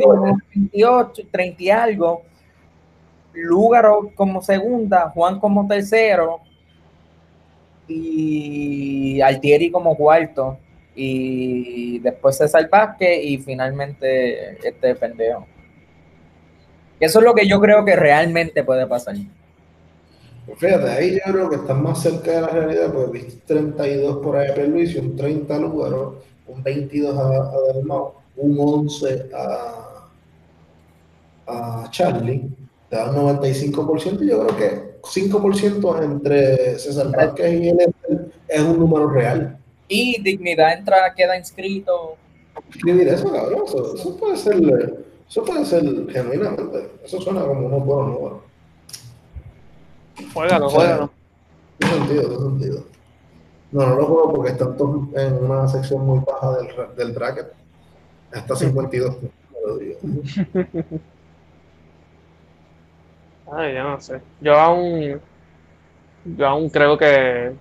[0.06, 2.22] ganó 38, 30 y algo.
[3.32, 6.38] Lúgaro como segunda, Juan como tercero
[7.88, 10.58] y Altieri como cuarto
[10.94, 15.46] y después César Vázquez y finalmente este pendejo.
[17.00, 19.16] Eso es lo que yo creo que realmente puede pasar.
[20.46, 24.18] Pues fíjate, ahí yo creo que están más cerca de la realidad, porque viste 32
[24.18, 30.10] por ahí a Luis, un 30 a Lugaro, un 22 a, a un 11 a,
[31.46, 32.50] a Charlie,
[32.90, 37.78] te da un 95%, y yo creo que 5% entre César Vázquez y él
[38.48, 39.58] es un número real.
[39.88, 42.16] Y Dignidad entra, queda inscrito.
[42.70, 48.14] Escribir eso, cabrón, eso, puede ser, eso puede ser genuinamente, eso suena como unos buenos
[48.14, 48.38] números.
[50.32, 51.10] Juégalo, juégalo.
[51.78, 52.84] Tiene sentido, tiene sentido.
[53.72, 57.52] No, no lo juego porque están todos en una sección muy baja del, del bracket.
[58.32, 59.16] Hasta 52.
[63.52, 64.20] Ay, yo no sé.
[64.40, 65.20] Yo aún,
[66.24, 67.52] yo aún creo que,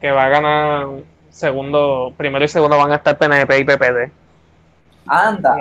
[0.00, 0.86] que va a ganar
[1.38, 4.10] segundo, primero y segundo van a estar PNP y PPD.
[5.06, 5.56] Anda.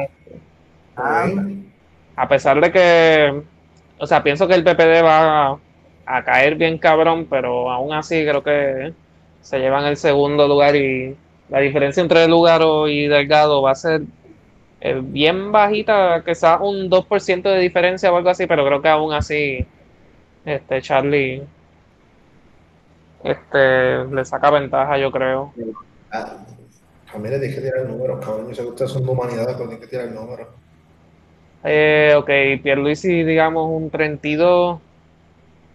[2.16, 3.42] A pesar de que,
[4.00, 5.60] o sea, pienso que el PPD va
[6.06, 8.94] a, caer bien cabrón, pero aún así creo que
[9.42, 11.16] se llevan el segundo lugar y
[11.50, 14.02] la diferencia entre Lugaro y Delgado va a ser
[14.82, 19.14] eh, bien bajita, quizás un 2% de diferencia o algo así, pero creo que aún
[19.14, 19.66] así
[20.44, 21.44] este Charlie
[23.24, 25.54] este, le saca ventaja, yo creo.
[26.12, 26.38] Ah,
[27.12, 28.48] Ramírez, tienes que tirar el número, cabrón.
[28.50, 30.48] Yo sé que ustedes son de humanidad, pero tienes que tirar el número.
[31.64, 34.80] Eh, ok, Pierluisi, digamos, un 32.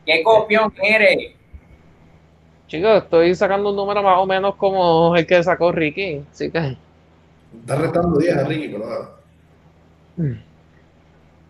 [0.06, 1.34] ¿Qué copión eres?
[2.66, 6.76] Chicos, estoy sacando un número más o menos como el que sacó Ricky, así que...
[7.60, 9.18] Está retando 10 a Ricky, pero...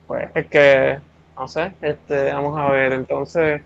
[0.06, 0.98] Pues es que,
[1.36, 3.62] no sé, este, vamos a ver, entonces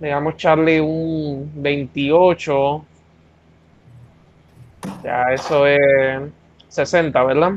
[0.00, 2.84] digamos Charlie un 28.
[5.04, 5.78] Ya eso es
[6.68, 7.52] 60, ¿verdad?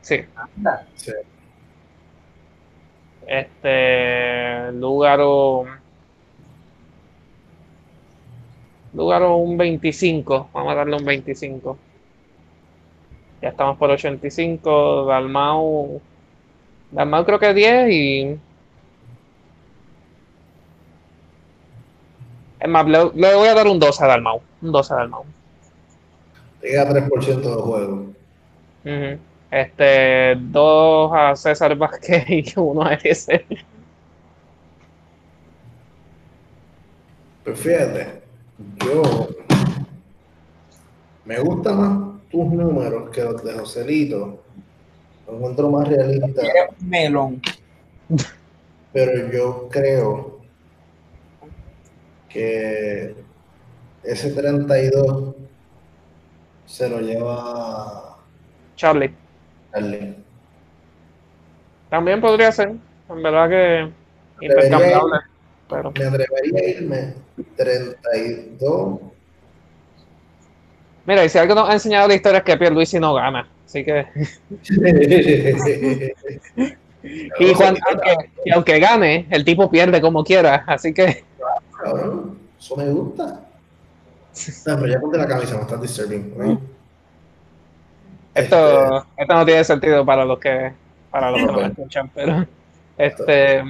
[0.00, 0.20] Sí.
[0.94, 1.12] sí.
[3.26, 5.64] Este, Lugaro.
[8.94, 10.50] Lugaro un 25.
[10.52, 11.78] Vamos a darle un 25.
[13.42, 15.06] Ya estamos por 85.
[15.06, 16.00] Dalmau.
[16.92, 18.38] Dalmau creo que 10 y
[22.60, 24.40] Es más, le, voy a dar un 2 a Dalmau.
[24.62, 25.24] Un 2 a Dalmau.
[26.62, 28.06] Llega 3% de juego.
[29.50, 33.44] Este, 2 a César Vázquez y 1 a ese.
[37.44, 38.22] Pues fíjate,
[38.84, 39.28] yo
[41.24, 44.42] me gustan más tus números que los de Joselito.
[45.26, 46.42] Lo encuentro más realista.
[46.80, 47.40] Melón.
[48.92, 50.35] Pero yo creo
[52.36, 53.14] que
[54.04, 55.34] ese 32
[56.66, 58.18] se lo lleva
[58.76, 59.12] Charlie.
[59.72, 60.14] Charlie.
[61.88, 62.72] También podría ser,
[63.08, 63.90] en verdad que
[64.44, 65.18] intercambiable.
[65.68, 65.92] pero...
[65.92, 67.14] Me atrevería a irme
[67.56, 69.00] 32.
[71.06, 73.82] Mira, y si algo nos ha enseñado la historia es que Pierluisi no gana, así
[73.84, 74.06] que...
[77.38, 81.24] y, aunque, y aunque gane, el tipo pierde como quiera, así que
[81.86, 82.38] cabrón.
[82.58, 83.40] Eso me gusta.
[84.64, 86.34] pero ya ponte la camisa, me estás disturbing.
[88.34, 90.72] Esto, este, esto no tiene sentido para los que
[91.10, 92.46] para los que no me escuchan, pero
[92.98, 93.62] este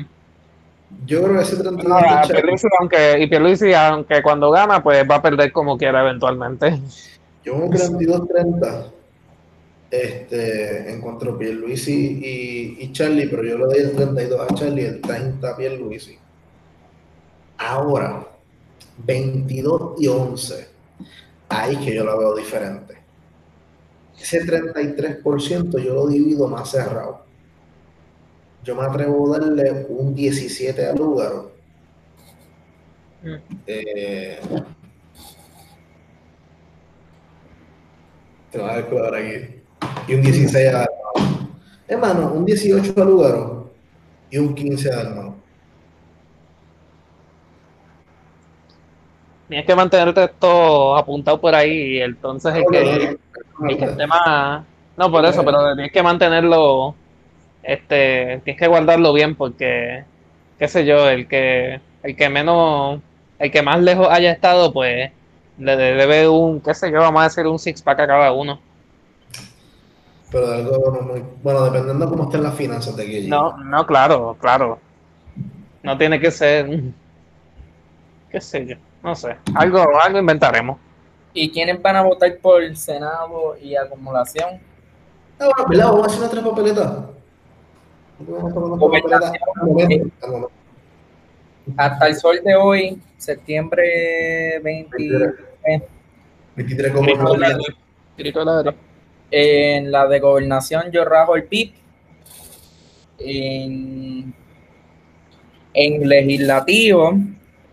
[1.05, 5.17] yo creo que ese 32 no, Pierluisi, aunque, y Pierluisi, aunque cuando gana, pues va
[5.17, 6.81] a perder como quiera eventualmente.
[7.45, 8.87] Yo un 32-30
[9.91, 14.87] este, encuentro Pierluisi y, y Charlie, pero yo le doy el 32 a Charlie y
[14.87, 16.19] el 30 a Pierluisi.
[17.59, 18.27] Ahora,
[18.99, 20.69] 22 y 11,
[21.49, 22.97] ahí que yo la veo diferente.
[24.21, 27.25] Ese 33% yo lo divido más cerrado.
[28.65, 31.53] Yo me atrevo a darle un 17 al Lugaro.
[33.23, 33.35] Mm.
[33.67, 34.41] Eh,
[38.51, 39.63] te vas a ver aquí.
[40.09, 40.87] Y un 16 a
[41.89, 43.71] Hermano, un 18 al Lugaro
[44.31, 45.37] y un 15 al
[49.49, 53.19] tienes que mantenerte esto apuntado por ahí, y entonces el que,
[53.69, 54.65] el que esté más...
[54.97, 56.95] No, por eso, pero tienes que mantenerlo,
[57.63, 60.05] este, tienes que guardarlo bien porque,
[60.59, 63.01] qué sé yo, el que, el que menos,
[63.39, 65.11] el que más lejos haya estado, pues
[65.59, 68.59] le debe un, qué sé yo, vamos a decir un six pack a cada uno.
[70.31, 73.29] Pero de algo no muy, bueno, dependiendo de cómo estén las finanzas de aquí.
[73.29, 74.79] No, no, claro, claro.
[75.83, 76.69] No tiene que ser,
[78.31, 78.77] qué sé yo,
[79.07, 80.79] no sé, algo, algo inventaremos.
[81.33, 84.61] ¿Y quiénes van a votar por el Senado y acumulación?
[85.39, 85.87] ¿verdad?
[85.93, 86.93] Vamos a hacer tres papeletas.
[91.77, 95.35] Hasta el sol de hoy, septiembre 20,
[96.57, 97.65] 23 como Grito de no, ladre,
[98.19, 98.75] grito de ladre.
[99.31, 101.75] en la de gobernación yo rajo el PIB.
[103.19, 104.35] En,
[105.75, 107.15] en legislativo,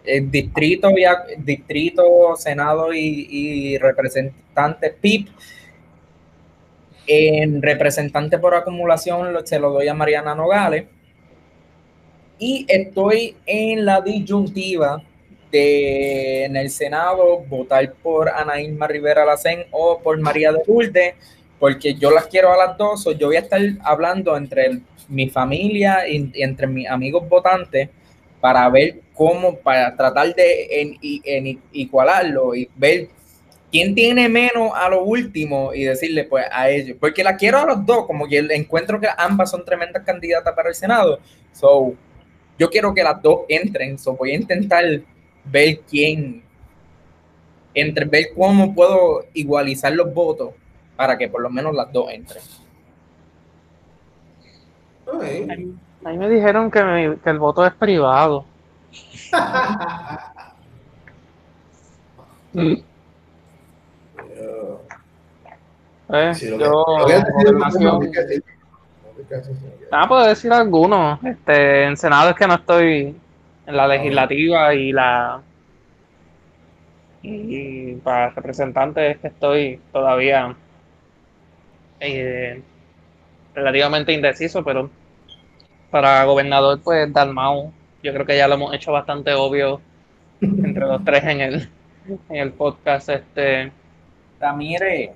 [0.06, 5.28] el distrito, y a- distrito, senado y, y representantes PIB.
[7.06, 10.86] En representante por acumulación se lo doy a Mariana Nogales.
[12.40, 15.02] Y estoy en la disyuntiva
[15.52, 21.14] de en el Senado votar por Ana Irma Rivera Lacén o por María de Lourdes,
[21.60, 24.82] porque yo las quiero a las dos, o yo voy a estar hablando entre el-
[25.10, 27.90] mi familia y entre mis amigos votantes
[28.42, 33.10] para ver cómo, para tratar de en- y- en- igualarlo y ver
[33.72, 37.66] quién tiene menos a lo último y decirle pues a ellos, porque las quiero a
[37.66, 41.20] los dos, como que encuentro que ambas son tremendas candidatas para el Senado,
[41.52, 41.94] so
[42.60, 44.84] yo quiero que las dos entren, so voy a intentar
[45.46, 46.44] ver quién,
[47.74, 50.52] entre ver cómo puedo igualizar los votos
[50.96, 52.44] para que por lo menos las dos entren.
[55.22, 55.74] Ay.
[56.06, 58.46] A mí me dijeron que, que el voto es privado.
[66.10, 68.00] Eh, lo yo.
[69.92, 71.24] Ah, puedo decir algunos.
[71.24, 73.16] Este, en Senado es que no estoy
[73.66, 75.42] en la legislativa y la
[77.24, 80.56] y para representantes es que estoy todavía
[82.02, 82.62] eh,
[83.56, 84.90] relativamente indeciso, pero
[85.90, 87.72] para gobernador pues Dalmau,
[88.04, 89.82] yo creo que ya lo hemos hecho bastante obvio
[90.42, 91.70] entre los tres en el
[92.30, 93.10] en el podcast.
[93.10, 93.72] Este,
[94.40, 95.12] Ramírez,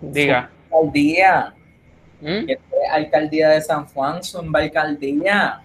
[0.00, 0.50] diga.
[0.70, 1.54] alcaldía,
[2.20, 2.46] ¿Mm?
[2.90, 5.60] alcaldía de San Juan, son alcaldía.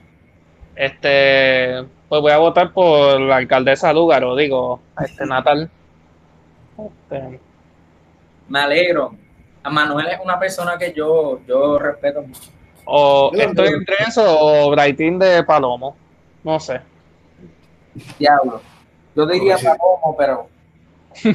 [0.75, 5.69] Este, pues voy a votar por la alcaldesa Lúgaro, digo, este Natal.
[6.77, 7.39] Este,
[8.47, 9.15] Me alegro.
[9.63, 12.51] A Manuel es una persona que yo, yo respeto mucho.
[12.85, 15.95] o estoy entre eso o Braitín de Palomo.
[16.43, 16.81] No sé.
[18.19, 18.61] Diablo.
[19.15, 19.55] Yo diría.
[19.57, 20.47] Palomo, pero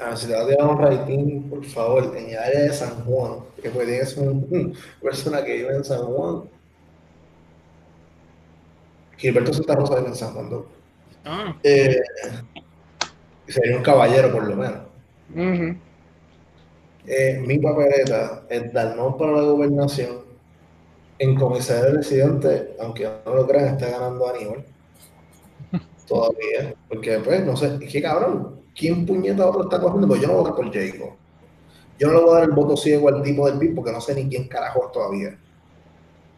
[0.00, 3.04] Ah, si te vas a tirar un rating, por favor, en el área de San
[3.04, 6.42] Juan, que pues tienes un- una persona que vive en San Juan.
[9.16, 10.66] Gilberto Santa Rosa vive en San Juan, ¿no?
[11.24, 11.96] Ah, Eh,
[13.48, 14.78] sería un caballero, por lo menos.
[17.04, 20.27] Eh, mi papeleta es Dalmau para la gobernación.
[21.18, 24.64] En comisario residente, aunque no lo crean, está ganando Aníbal.
[26.06, 26.74] Todavía.
[26.88, 30.06] Porque, pues, no sé, es que cabrón, ¿quién puñeta otro está cogiendo?
[30.06, 31.10] Pues yo no voy a votar por Jacob.
[31.98, 34.00] Yo no le voy a dar el voto ciego al tipo del PIB porque no
[34.00, 35.36] sé ni quién carajo es todavía.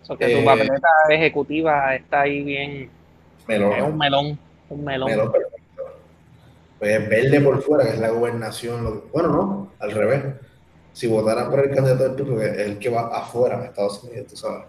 [0.03, 2.91] So que tu Eh, papeleta ejecutiva está ahí bien.
[3.47, 4.39] Me lo Es un melón.
[4.71, 5.11] Un melón.
[5.11, 5.61] me lo perfecto.
[6.79, 8.83] Pues verde por fuera, que es la gobernación.
[8.83, 10.25] lo- bueno, no, al revés.
[11.01, 14.05] Si votaran por el candidato del PIB, porque es el que va afuera, a Estados
[14.05, 14.67] Unidos, tú sabes.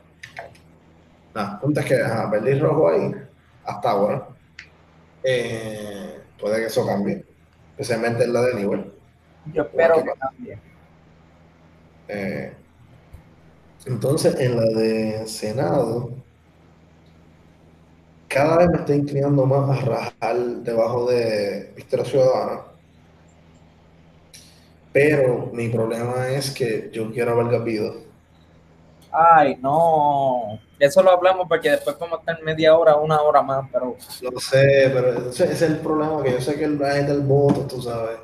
[1.36, 3.14] Nada, punto es que, ajá, verde y rojo ahí,
[3.66, 4.30] hasta ahora.
[5.24, 7.26] Eh, puede que eso cambie,
[7.72, 8.94] especialmente en la de nivel.
[9.52, 10.60] yo espero que cambie.
[12.08, 12.54] Eh,
[13.88, 16.14] entonces, en la de Senado,
[18.30, 22.71] cada vez me estoy inclinando más a rajar debajo de Victoria Ciudadana.
[24.94, 27.96] Pero mi problema es que yo quiero haber Gapido.
[29.12, 30.60] Ay, no.
[30.80, 34.40] Eso lo hablamos porque después vamos a estar media hora, una hora más, pero Lo
[34.40, 37.68] sé, pero ese, ese es el problema, que yo sé que el viaje del voto,
[37.68, 38.20] tú sabes.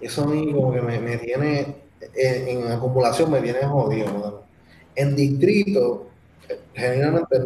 [0.00, 1.76] Eso a mí como que me, me tiene,
[2.14, 4.44] en, en acumulación me tiene jodido.
[4.94, 6.07] En distrito, eh,
[6.74, 7.36] generalmente,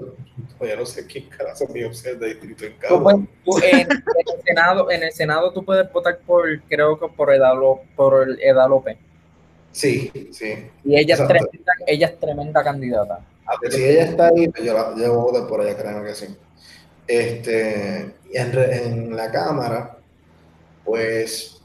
[0.58, 3.80] oye, no sé quién carajo mi opción de distrito en cada tú puedes- tú en,
[3.80, 7.80] en el Senado, en el Senado tú puedes votar por, creo que por Eda, Lo-
[7.96, 8.96] por el Eda López.
[9.72, 10.70] Sí, sí.
[10.84, 13.20] Y ella es, tremenda, ella es tremenda candidata.
[13.46, 16.14] A ver, si ella está ahí, pues yo, la, yo votar por ella, créeme que
[16.14, 16.36] sí.
[17.06, 18.00] Este,
[18.32, 19.96] en, en la cámara,
[20.84, 21.60] pues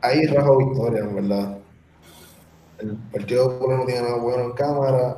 [0.00, 1.58] ahí rajo victoria, en verdad.
[2.78, 5.16] El Partido Popular no tiene nada bueno en cámara.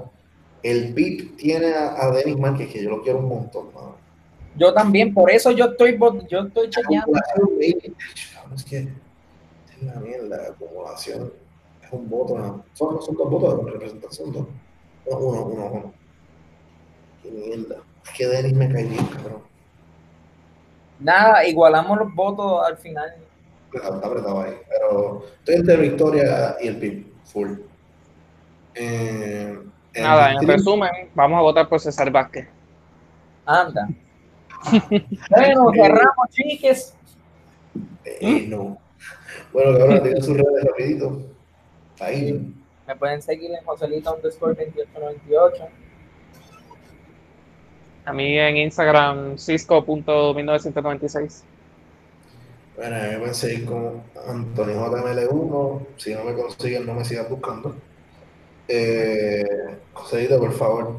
[0.62, 3.70] El PIB tiene a, Denis Márquez, que yo lo quiero un montón.
[4.56, 5.98] Yo también, por eso yo estoy,
[6.28, 7.12] yo estoy chequeando.
[8.54, 11.32] Es que es la mierda, la acumulación
[11.82, 12.38] es un voto.
[12.38, 12.64] No.
[12.74, 14.46] Son, son dos votos de representación, dos.
[15.06, 15.94] Uno, uno, uno.
[17.22, 17.76] Qué mierda.
[18.04, 19.42] Es que Denis me cae bien, cabrón.
[20.98, 23.14] Nada, igualamos los votos al final.
[23.72, 24.52] Está apretado ahí.
[24.68, 27.52] Pero estoy entre Victoria y el PIB, full.
[28.74, 29.58] Eh,
[29.94, 32.48] Nada, en resumen, vamos a votar por César Vázquez.
[33.44, 33.88] Anda.
[35.30, 36.94] bueno, cerramos, chiques.
[38.04, 38.78] Eh, no.
[39.52, 41.22] Bueno, ahora tienen sus redes rapidito.
[41.98, 42.54] Ahí.
[42.86, 45.64] Me pueden seguir en Joselito underscore 2898.
[48.04, 51.42] A mí en Instagram, cisco.1996.
[52.76, 55.86] Bueno, me pueden seguir con Antonio JML1.
[55.96, 57.74] Si no me consiguen, no me sigas buscando.
[58.72, 59.44] Eh,
[59.92, 60.96] Joselito, por favor.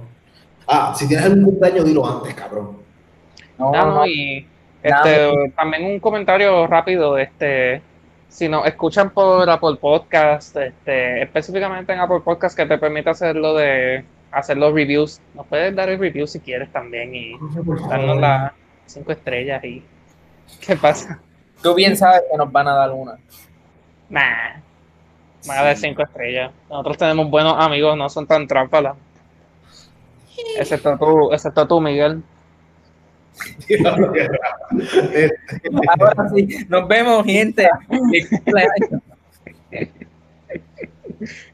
[0.67, 2.78] Ah, si tienes algún cumpleaños, dilo antes, cabrón.
[3.57, 4.45] No, no, y
[4.84, 7.82] este, también un comentario rápido, este,
[8.28, 13.53] si nos escuchan por Apple Podcast, este, específicamente en Apple Podcast que te permite hacerlo
[13.55, 17.34] de hacer los reviews, nos puedes dar el review si quieres también y
[17.89, 18.53] darnos las
[18.86, 19.84] cinco estrellas y
[20.65, 21.19] ¿qué pasa?
[21.61, 23.17] Tú bien sabes que nos van a dar una.
[24.09, 24.61] Nah,
[25.48, 26.52] más de cinco estrellas.
[26.70, 28.96] Nosotros tenemos buenos amigos, no son tan trámpalas.
[30.58, 32.24] Excepto tú, excepto tú, Miguel.
[36.00, 37.70] Ahora sí, nos vemos, gente.